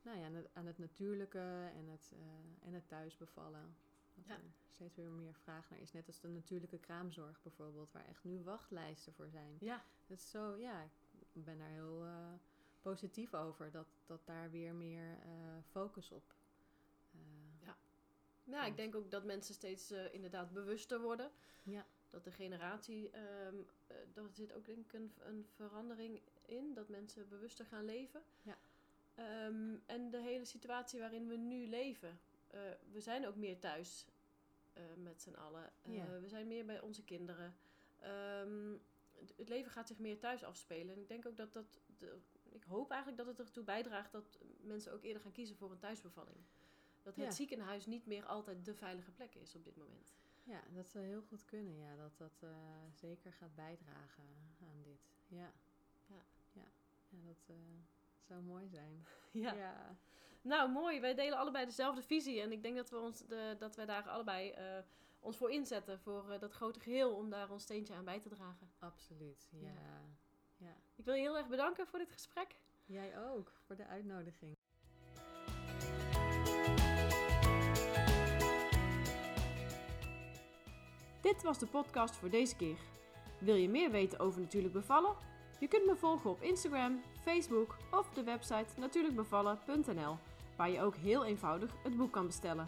nou 0.02 0.17
ja, 0.17 0.26
aan, 0.26 0.34
het, 0.34 0.48
aan 0.54 0.65
het 0.65 0.78
natuurlijke 0.78 1.72
en 1.76 1.88
het, 1.88 2.13
en 2.62 2.74
het 2.74 2.88
thuisbevallen. 2.88 3.76
Dat 4.15 4.26
Ja. 4.26 4.34
er 4.34 4.41
steeds 4.71 4.95
weer 4.95 5.12
meer 5.12 5.34
vraag 5.36 5.69
naar 5.69 5.80
is. 5.80 5.91
Net 5.91 6.08
als 6.08 6.19
de 6.19 6.28
natuurlijke 6.28 6.80
kraamzorg 6.80 7.41
bijvoorbeeld, 7.41 7.91
waar 7.91 8.06
echt 8.08 8.23
nu 8.23 8.41
wachtlijsten 8.43 9.13
voor 9.13 9.30
zijn. 9.30 9.58
Ja, 9.60 9.84
Het 10.08 10.17
is 10.19 10.30
zo, 10.30 10.56
ja, 10.58 10.82
ik 11.34 11.43
ben 11.43 11.58
daar 11.58 11.69
heel 11.69 12.04
eh, 12.06 12.34
positief 12.82 13.34
over. 13.34 13.71
Dat, 13.71 13.88
dat 14.06 14.26
daar 14.26 14.52
weer 14.52 14.73
meer 14.76 15.17
eh, 15.21 15.30
focus 15.71 16.12
op. 16.12 16.34
eh, 17.12 17.19
nou, 18.43 18.65
ik 18.67 18.76
denk 18.76 18.95
ook 18.95 19.12
dat 19.12 19.23
mensen 19.23 19.54
steeds 19.54 19.91
inderdaad 19.91 20.52
bewuster 20.54 21.02
worden. 21.02 21.32
Ja. 21.63 21.86
Dat 22.10 22.23
de 22.23 22.32
generatie, 22.32 23.10
eh, 23.10 23.21
daar 24.13 24.30
zit 24.34 24.54
ook 24.54 24.65
denk 24.65 24.78
ik 24.86 24.93
een, 24.93 25.13
een 25.19 25.45
verandering 25.56 26.21
in. 26.45 26.73
Dat 26.73 26.89
mensen 26.89 27.30
bewuster 27.30 27.65
gaan 27.65 27.86
leven. 27.86 28.23
Ja. 28.41 28.58
Ehm, 29.15 29.76
en 29.86 30.10
de 30.10 30.21
hele 30.21 30.45
situatie 30.45 30.99
waarin 30.99 31.28
we 31.28 31.36
nu 31.36 31.67
leven. 31.67 32.19
Eh, 32.54 32.60
we 32.92 33.02
zijn 33.02 33.28
ook 33.28 33.36
meer 33.36 33.60
thuis 33.60 34.06
eh, 34.74 34.84
met 34.96 35.22
z'n 35.22 35.34
allen. 35.34 35.72
Eh. 35.82 36.20
We 36.20 36.28
zijn 36.28 36.48
meer 36.48 36.66
bij 36.66 36.82
onze 36.82 37.04
kinderen. 37.04 37.56
Ehm, 38.00 38.74
het- 39.36 39.50
leven 39.50 39.72
gaat 39.72 39.88
zich 39.88 40.00
meer 40.00 40.20
thuis 40.20 40.44
afspelen. 40.44 40.96
En 40.96 41.02
ik 41.02 41.08
denk 41.08 41.26
ook 41.26 41.38
dat 41.38 41.54
dat... 41.54 41.82
De, 41.98 42.20
ik 42.50 42.63
hoop 42.63 42.89
eigenlijk 42.92 43.18
dat 43.26 43.38
het 43.38 43.48
ertoe 43.48 43.63
bijdraagt 43.63 44.12
dat 44.12 44.39
mensen 44.62 44.94
ook 44.94 45.04
eerder 45.04 45.22
gaan 45.22 45.32
kiezen 45.32 45.56
voor 45.56 45.72
een 45.72 45.78
thuisbevalling. 45.80 46.38
Dat 47.02 47.16
het 47.16 47.26
Ja. 47.26 47.32
ziekenhuis 47.32 47.86
niet 47.86 48.06
meer 48.06 48.26
altijd 48.26 48.66
de 48.66 48.76
veilige 48.76 49.12
plek 49.12 49.36
is 49.36 49.56
op 49.56 49.63
dit 49.63 49.76
moment. 49.76 50.16
Ja, 50.44 50.63
dat 50.74 50.89
zou 50.89 51.06
heel 51.06 51.22
goed 51.22 51.46
kunnen. 51.46 51.78
Ja, 51.78 51.96
dat 51.96 52.18
dat 52.18 52.46
zeker 52.94 53.34
gaat 53.34 53.56
bijdragen 53.56 54.24
aan 54.62 54.82
dit. 54.82 55.16
Ja. 55.28 55.52
Ja. 56.08 56.26
Ja, 56.52 56.66
ja 57.10 57.18
dat 57.26 57.56
zou 58.22 58.42
mooi 58.42 58.68
zijn. 58.68 59.06
Ja. 59.32 59.54
ja. 59.54 59.98
Nou, 60.44 60.72
mooi. 60.72 61.00
Wij 61.00 61.16
delen 61.16 61.38
allebei 61.38 61.66
dezelfde 61.66 62.02
visie. 62.02 62.42
En 62.42 62.52
ik 62.52 62.64
denk 62.64 62.76
dat 62.76 62.90
we, 62.90 62.98
ons 62.98 63.20
de, 63.28 63.56
dat 63.60 63.76
wij 63.76 63.86
daar 63.86 64.10
allebei 64.10 64.50
eh, 64.50 64.66
ons 65.20 65.38
voor 65.38 65.52
inzetten. 65.52 66.00
Voor 66.00 66.32
eh, 66.32 66.40
dat 66.40 66.54
grote 66.54 66.80
geheel. 66.80 67.16
Om 67.16 67.30
daar 67.30 67.52
ons 67.52 67.64
steentje 67.64 67.94
aan 67.94 68.06
bij 68.06 68.20
te 68.20 68.30
dragen. 68.30 68.72
absoluut. 68.80 69.48
Ja. 69.52 69.68
Ja. 69.68 70.02
ja. 70.58 70.76
Ik 70.96 71.06
wil 71.06 71.14
je 71.14 71.22
heel 71.22 71.38
erg 71.38 71.48
bedanken 71.48 71.88
voor 71.88 72.00
dit 72.00 72.12
gesprek. 72.12 72.56
Jij 72.86 73.20
ook, 73.20 73.52
voor 73.66 73.76
de 73.76 73.86
uitnodiging. 73.86 74.58
Dit 81.22 81.44
was 81.44 81.60
de 81.60 81.68
podcast 81.68 82.16
voor 82.16 82.30
deze 82.30 82.56
keer. 82.56 82.78
Wil 83.40 83.56
je 83.56 83.70
meer 83.70 83.92
weten 83.92 84.20
over 84.20 84.42
natuurlijk 84.42 84.74
bevallen? 84.74 85.16
Je 85.60 85.68
kunt 85.68 85.86
me 85.86 85.96
volgen 85.96 86.30
op 86.30 86.42
Instagram, 86.42 87.02
Facebook 87.22 87.78
of 87.92 88.10
de 88.10 88.24
website 88.24 88.80
natuurlijkbevallen.nl, 88.80 90.18
waar 90.58 90.70
je 90.70 90.82
ook 90.82 90.96
heel 90.96 91.26
eenvoudig 91.26 91.76
het 91.84 91.98
boek 91.98 92.12
kan 92.12 92.26
bestellen. 92.26 92.68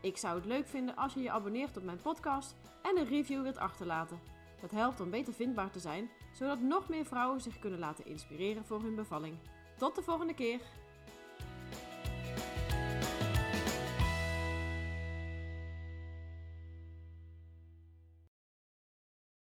Ik 0.00 0.16
zou 0.16 0.34
het 0.34 0.44
leuk 0.44 0.66
vinden 0.66 0.96
als 0.96 1.14
je 1.14 1.22
je 1.22 1.30
abonneert 1.30 1.76
op 1.76 1.82
mijn 1.82 2.02
podcast 2.02 2.54
en 2.82 2.98
een 2.98 3.08
review 3.08 3.42
wilt 3.42 3.58
achterlaten. 3.58 4.20
Dat 4.60 4.70
helpt 4.70 5.00
om 5.00 5.10
beter 5.10 5.32
vindbaar 5.32 5.70
te 5.70 5.78
zijn, 5.78 6.10
zodat 6.32 6.60
nog 6.60 6.88
meer 6.88 7.04
vrouwen 7.04 7.40
zich 7.40 7.58
kunnen 7.58 7.78
laten 7.78 8.06
inspireren 8.06 8.64
voor 8.64 8.82
hun 8.82 8.94
bevalling. 8.94 9.36
Tot 9.76 9.94
de 9.94 10.02
volgende 10.02 10.34
keer! 10.34 10.60